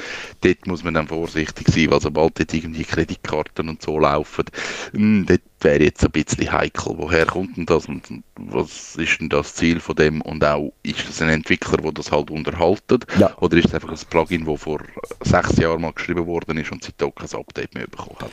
dort 0.42 0.66
muss 0.66 0.84
man 0.84 0.94
dann 0.94 1.08
vorsichtig 1.08 1.68
sein, 1.68 1.90
weil 1.90 2.00
sobald 2.00 2.38
dort 2.38 2.54
irgendwie 2.54 2.84
Kreditkarten 2.84 3.68
und 3.68 3.82
so 3.82 3.98
laufen, 3.98 4.44
mh, 4.92 4.98
hm, 5.00 5.26
dort 5.26 5.42
wäre 5.60 5.82
jetzt 5.82 6.04
ein 6.04 6.10
bisschen 6.10 6.52
heikel. 6.52 6.94
Woher 6.96 7.26
kommt 7.26 7.56
denn 7.56 7.66
das 7.66 7.86
und 7.86 8.22
was 8.36 8.96
ist 8.96 9.20
denn 9.20 9.28
das 9.28 9.54
Ziel 9.54 9.80
von 9.80 9.96
dem 9.96 10.20
und 10.20 10.44
auch, 10.44 10.72
ist 10.82 11.08
das 11.08 11.22
ein 11.22 11.28
Entwickler, 11.28 11.78
der 11.78 11.92
das 11.92 12.12
halt 12.12 12.30
unterhaltet 12.30 13.06
ja. 13.18 13.36
oder 13.38 13.56
ist 13.56 13.66
es 13.66 13.74
einfach 13.74 13.90
ein 13.90 14.08
Plugin, 14.10 14.44
das 14.44 14.60
vor 14.60 14.80
sechs 15.22 15.56
Jahren 15.56 15.80
mal 15.80 15.92
geschrieben 15.92 16.26
worden 16.26 16.58
ist 16.58 16.70
und 16.70 16.84
seitdem 16.84 17.14
kein 17.14 17.40
Update 17.40 17.74
mehr 17.74 17.86
bekommen 17.86 18.18
hat? 18.20 18.32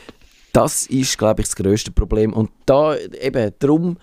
Das 0.52 0.86
ist, 0.86 1.16
glaube 1.18 1.40
ich, 1.40 1.48
das 1.48 1.56
grösste 1.56 1.92
Problem. 1.92 2.32
Und 2.32 2.50
da 2.66 2.94
eben 2.96 3.52
darum 3.58 3.96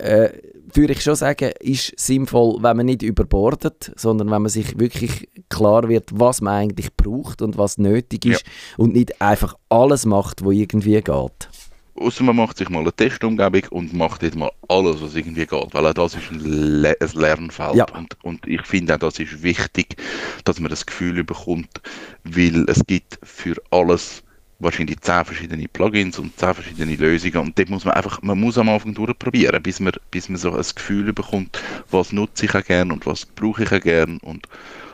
äh, 0.00 0.30
würde 0.72 0.94
ich 0.94 1.02
schon 1.02 1.14
sagen, 1.14 1.52
ist 1.60 1.98
sinnvoll, 1.98 2.62
wenn 2.62 2.76
man 2.76 2.86
nicht 2.86 3.02
überbordet, 3.02 3.92
sondern 3.96 4.30
wenn 4.30 4.42
man 4.42 4.48
sich 4.48 4.78
wirklich 4.78 5.28
klar 5.48 5.88
wird, 5.88 6.08
was 6.12 6.40
man 6.40 6.54
eigentlich 6.54 6.94
braucht 6.96 7.42
und 7.42 7.58
was 7.58 7.78
nötig 7.78 8.24
ist 8.24 8.44
ja. 8.46 8.52
und 8.78 8.94
nicht 8.94 9.20
einfach 9.20 9.54
alles 9.68 10.06
macht, 10.06 10.44
was 10.44 10.54
irgendwie 10.54 11.00
geht. 11.00 11.48
Außer 11.96 12.24
man 12.24 12.34
macht 12.34 12.58
sich 12.58 12.68
mal 12.70 12.80
eine 12.80 12.92
Testumgebung 12.92 13.62
und 13.70 13.92
macht 13.92 14.24
jetzt 14.24 14.36
mal 14.36 14.50
alles, 14.68 15.00
was 15.00 15.14
irgendwie 15.14 15.46
geht, 15.46 15.74
weil 15.74 15.86
auch 15.86 15.94
das 15.94 16.16
ist 16.16 16.28
ein, 16.32 16.40
Le 16.40 16.96
ein 16.98 17.10
Lernfeld. 17.14 17.76
Ja. 17.76 17.86
Und, 17.96 18.16
und 18.24 18.46
ich 18.48 18.62
finde 18.62 18.94
auch, 18.94 18.98
das 18.98 19.20
ist 19.20 19.44
wichtig, 19.44 19.96
dass 20.44 20.58
man 20.58 20.70
das 20.70 20.86
Gefühl 20.86 21.22
bekommt, 21.22 21.80
weil 22.24 22.64
es 22.68 22.84
gibt 22.84 23.20
für 23.22 23.54
alles 23.70 24.24
wahrscheinlich 24.58 25.00
zehn 25.00 25.24
verschiedene 25.24 25.68
Plugins 25.68 26.18
und 26.18 26.38
zehn 26.38 26.54
verschiedene 26.54 26.96
Lösungen 26.96 27.36
und 27.36 27.58
dort 27.58 27.70
muss 27.70 27.84
man 27.84 27.94
einfach, 27.94 28.22
man 28.22 28.38
muss 28.38 28.58
am 28.58 28.68
Anfang 28.68 28.94
durchprobieren, 28.94 29.62
bis 29.62 29.80
man, 29.80 29.92
bis 30.10 30.28
man 30.28 30.38
so 30.38 30.52
ein 30.52 30.64
Gefühl 30.74 31.12
bekommt, 31.12 31.60
was 31.90 32.12
nutze 32.12 32.46
ich 32.46 32.54
auch 32.54 32.64
gern 32.64 32.92
und 32.92 33.06
was 33.06 33.26
brauche 33.26 33.64
ich 33.64 33.72
auch 33.72 33.80
gern 33.80 34.18
und, 34.18 34.46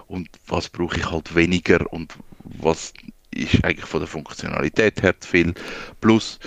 und 0.07 0.29
was 0.47 0.69
brauche 0.69 0.99
ich 0.99 1.11
halt 1.11 1.35
weniger 1.35 1.93
und 1.93 2.15
was 2.45 2.93
ist 3.33 3.65
eigentlich 3.65 3.87
von 3.87 4.01
der 4.01 4.09
Funktionalität 4.09 5.03
her 5.03 5.19
zu 5.21 5.29
viel. 5.29 5.55
Plus 6.01 6.39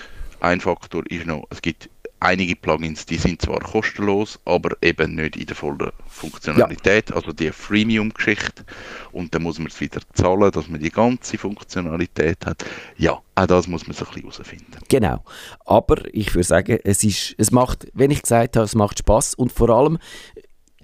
ein 0.41 0.59
Faktor 0.59 1.03
ist 1.09 1.25
noch, 1.25 1.45
es 1.49 1.61
gibt 1.61 1.89
einige 2.23 2.55
Plugins, 2.55 3.05
die 3.05 3.17
sind 3.17 3.41
zwar 3.41 3.59
kostenlos, 3.59 4.39
aber 4.45 4.75
eben 4.81 5.15
nicht 5.15 5.35
in 5.35 5.45
der 5.45 5.55
vollen 5.55 5.91
Funktionalität, 6.07 7.09
ja. 7.09 7.15
also 7.15 7.33
die 7.33 7.51
Freemium-Geschichte. 7.51 8.65
Und 9.11 9.35
dann 9.35 9.43
muss 9.43 9.59
man 9.59 9.67
es 9.67 9.79
wieder 9.79 9.99
zahlen, 10.13 10.51
dass 10.51 10.67
man 10.67 10.79
die 10.79 10.89
ganze 10.89 11.37
Funktionalität 11.37 12.45
hat. 12.45 12.65
Ja, 12.97 13.21
auch 13.35 13.45
das 13.45 13.67
muss 13.67 13.87
man 13.87 13.95
so 13.95 14.05
ein 14.05 14.13
bisschen 14.13 14.29
herausfinden. 14.29 14.77
Genau. 14.89 15.23
Aber 15.65 16.03
ich 16.13 16.33
würde 16.33 16.47
sagen, 16.47 16.79
es, 16.83 17.03
ist, 17.03 17.35
es 17.37 17.51
macht, 17.51 17.87
wenn 17.93 18.11
ich 18.11 18.21
gesagt 18.21 18.55
habe, 18.55 18.65
es 18.65 18.75
macht 18.75 18.99
Spaß 18.99 19.35
und 19.35 19.51
vor 19.51 19.69
allem 19.69 19.97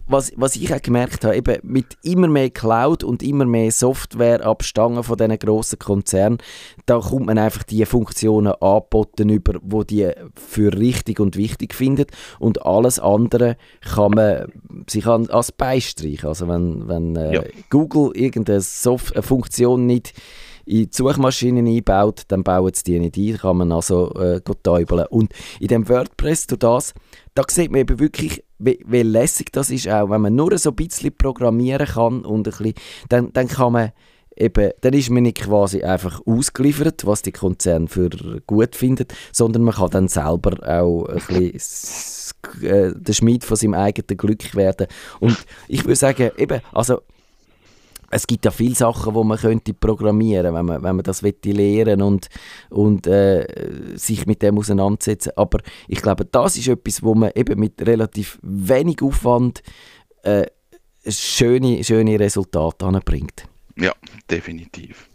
was, 0.10 0.32
was 0.36 0.56
ich 0.56 0.74
auch 0.74 0.82
gemerkt 0.82 1.24
habe, 1.24 1.36
eben 1.36 1.58
mit 1.64 1.98
immer 2.04 2.28
mehr 2.28 2.50
Cloud 2.50 3.04
und 3.04 3.24
immer 3.24 3.46
mehr 3.46 3.72
Software 3.72 4.46
abstangen 4.46 5.04
von 5.04 5.18
diesen 5.18 5.38
grossen 5.40 5.80
Konzernen, 5.80 6.40
da 6.86 7.00
kommt 7.00 7.28
man 7.28 7.38
einfach 7.38 7.64
die 7.64 7.86
Funktionen 7.86 8.54
angeboten 8.60 9.30
über, 9.30 9.60
wo 9.62 9.84
die 9.84 10.12
für 10.36 10.78
richtig 10.78 11.20
und 11.20 11.38
wichtig 11.38 11.74
findet 11.74 12.12
und 12.40 12.66
alles 12.66 13.00
andere 13.00 13.56
kann 13.82 14.12
man 14.12 14.52
sich 14.88 15.06
an, 15.06 15.30
als 15.30 15.52
beistreichen. 15.52 16.28
Also 16.28 16.48
wenn, 16.48 16.88
wenn 16.88 17.16
äh, 17.16 17.36
ja. 17.36 17.44
Google 17.70 18.12
irgendeine 18.16 18.60
eine 18.60 19.22
Funktion 19.24 19.86
nicht 19.86 20.14
in 20.70 20.86
die 20.86 20.90
Suchmaschinen 20.92 21.66
einbaut, 21.66 22.24
dann 22.28 22.44
bauen 22.44 22.72
sie 22.74 22.84
die 22.84 23.00
nicht 23.00 23.18
ein, 23.18 23.38
kann 23.40 23.58
man 23.58 23.72
also 23.72 24.14
äh, 24.14 24.40
täubeln. 24.40 25.08
Und 25.10 25.34
in 25.60 25.68
dem 25.68 25.90
WordPress, 25.90 26.46
durch 26.46 26.60
das, 26.60 26.94
da 27.34 27.44
sieht 27.50 27.72
man 27.72 27.82
eben 27.82 28.00
wirklich, 28.00 28.44
wie, 28.60 28.80
wie 28.86 29.02
lässig 29.02 29.52
das 29.52 29.72
ist, 29.72 29.90
auch 29.90 30.12
wenn 30.12 30.22
man 30.22 30.36
nur 30.36 30.56
so 30.60 30.70
ein 30.70 30.76
bisschen 30.76 31.16
programmieren 31.16 31.88
kann 31.88 32.24
und 32.24 32.48
ein 32.48 32.52
bisschen, 32.52 32.74
dann, 33.10 33.34
dann 33.34 33.48
kann 33.48 33.74
man 33.74 33.92
eben, 34.38 34.72
dann 34.82 34.94
ist 34.94 35.10
man 35.10 35.24
nicht 35.24 35.42
quasi 35.42 35.82
einfach 35.82 36.22
ausgeliefert, 36.28 37.04
was 37.06 37.24
die 37.24 37.32
Konzerne 37.32 37.88
für 37.88 38.10
gut 38.46 38.76
finden, 38.76 39.08
sondern 39.32 39.64
man 39.64 39.74
kann 39.74 39.90
dann 39.90 40.08
selber 40.08 40.52
auch 40.70 41.06
ein 41.06 41.22
bisschen 41.52 42.36
äh, 42.62 42.94
der 42.96 43.14
Schmied 43.14 43.44
von 43.44 43.58
seinem 43.58 43.74
eigenen 43.74 44.18
Glück 44.18 44.54
werden. 44.56 44.86
Und 45.20 45.36
ich 45.68 45.84
würde 45.84 45.96
sagen, 45.96 46.30
eben, 46.38 46.62
also 46.72 47.02
es 48.12 48.28
gibt 48.28 48.46
ja 48.46 48.52
viele 48.52 48.76
Sachen, 48.76 49.14
wo 49.14 49.24
man 49.24 49.38
könnte 49.38 49.74
programmieren, 49.74 50.54
wenn 50.54 50.66
man, 50.66 50.84
wenn 50.84 50.96
man 50.96 51.04
das 51.04 51.22
lernen 51.22 52.02
und 52.02 52.30
und 52.70 53.08
äh, 53.08 53.46
sich 53.96 54.26
mit 54.26 54.42
dem 54.42 54.58
auseinandersetzen. 54.58 55.32
Aber 55.36 55.60
ich 55.88 56.02
glaube, 56.02 56.26
das 56.26 56.58
ist 56.58 56.68
etwas, 56.68 57.04
wo 57.04 57.16
man 57.16 57.32
eben 57.36 57.60
mit 57.60 57.86
relativ 57.86 58.40
wenig 58.42 59.02
Aufwand 59.02 59.62
äh, 60.24 60.46
schöne, 61.08 61.84
schöne 61.84 62.20
Resultate 62.20 62.86
anbringt. 62.86 63.46
Ja, 63.76 63.94
definitiv. 64.30 65.08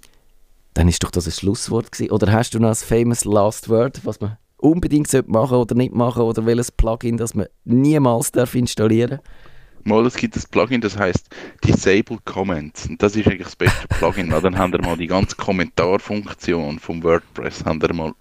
Dann 0.74 0.88
ist 0.88 1.02
doch 1.04 1.11
das 1.11 1.26
ein 1.26 1.33
Schlusswort 1.33 1.92
gewesen. 1.92 2.11
Oder 2.11 2.33
hast 2.33 2.54
du 2.54 2.59
noch 2.59 2.70
ein 2.70 2.74
famous 2.74 3.24
Last 3.24 3.68
Word, 3.68 4.04
was 4.04 4.20
man 4.20 4.38
unbedingt 4.57 5.12
machen 5.28 5.59
oder 5.59 5.74
nicht 5.74 5.94
machen 5.94 6.22
oder 6.22 6.46
welches 6.46 6.72
Plugin, 6.72 7.16
das 7.16 7.35
man 7.35 7.46
niemals 7.64 8.33
darf 8.33 8.54
installieren 8.54 9.20
darf? 9.22 9.54
Mal, 9.85 10.07
es 10.07 10.16
gibt 10.16 10.37
ein 10.37 10.42
Plugin, 10.51 10.81
das 10.81 10.97
heißt 10.97 11.29
Disable 11.62 12.18
Comments. 12.25 12.87
Und 12.87 13.03
das 13.03 13.16
ist 13.16 13.27
eigentlich 13.27 13.44
das 13.44 13.57
beste 13.57 13.87
Plugin. 13.88 14.33
weil 14.33 14.40
dann 14.40 14.57
haben 14.57 14.73
wir 14.73 14.81
mal 14.81 14.97
die 14.97 15.07
ganze 15.07 15.37
Kommentarfunktion 15.37 16.79
vom 16.79 17.03
WordPress 17.03 17.64
haben 17.64 17.83
wir 17.83 17.92
mal 17.92 18.14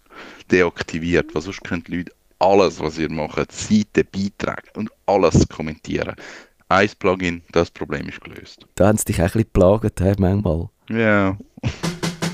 deaktiviert. 0.52 1.34
Weil 1.34 1.42
sonst 1.42 1.64
können 1.64 1.84
die 1.86 1.98
Leute 1.98 2.12
alles, 2.40 2.80
was 2.82 2.98
ihr 2.98 3.10
macht, 3.10 3.52
Seiten, 3.52 4.06
Beiträge 4.12 4.70
und 4.76 4.90
alles 5.06 5.48
kommentieren. 5.48 6.16
Ein 6.68 6.90
Plugin, 7.00 7.42
das 7.52 7.72
Problem 7.72 8.10
ist 8.10 8.20
gelöst. 8.22 8.66
Da 8.76 8.88
haben 8.88 8.98
sie 8.98 9.06
dich 9.06 9.18
auch 9.18 9.22
ein 9.22 9.26
bisschen 9.28 9.44
geplagt, 9.44 10.02
he, 10.02 10.14
manchmal. 10.18 10.70
Ja. 10.90 11.38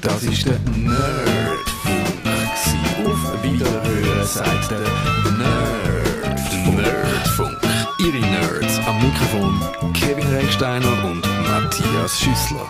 Das 0.01 0.23
ist 0.23 0.45
der 0.45 0.57
Nerdfunk. 0.75 2.09
Auf 3.05 3.43
Wiederhören 3.43 4.25
sagt 4.25 4.71
der 4.71 4.79
Nerd. 4.79 5.69
Nerdfunk. 6.75 7.57
Ihre 7.99 8.38
Mikrofon 9.01 9.59
Kevin 9.93 10.27
Recksteiner 10.27 10.91
und 11.05 11.21
Matthias 11.47 12.19
Schüssler. 12.19 12.69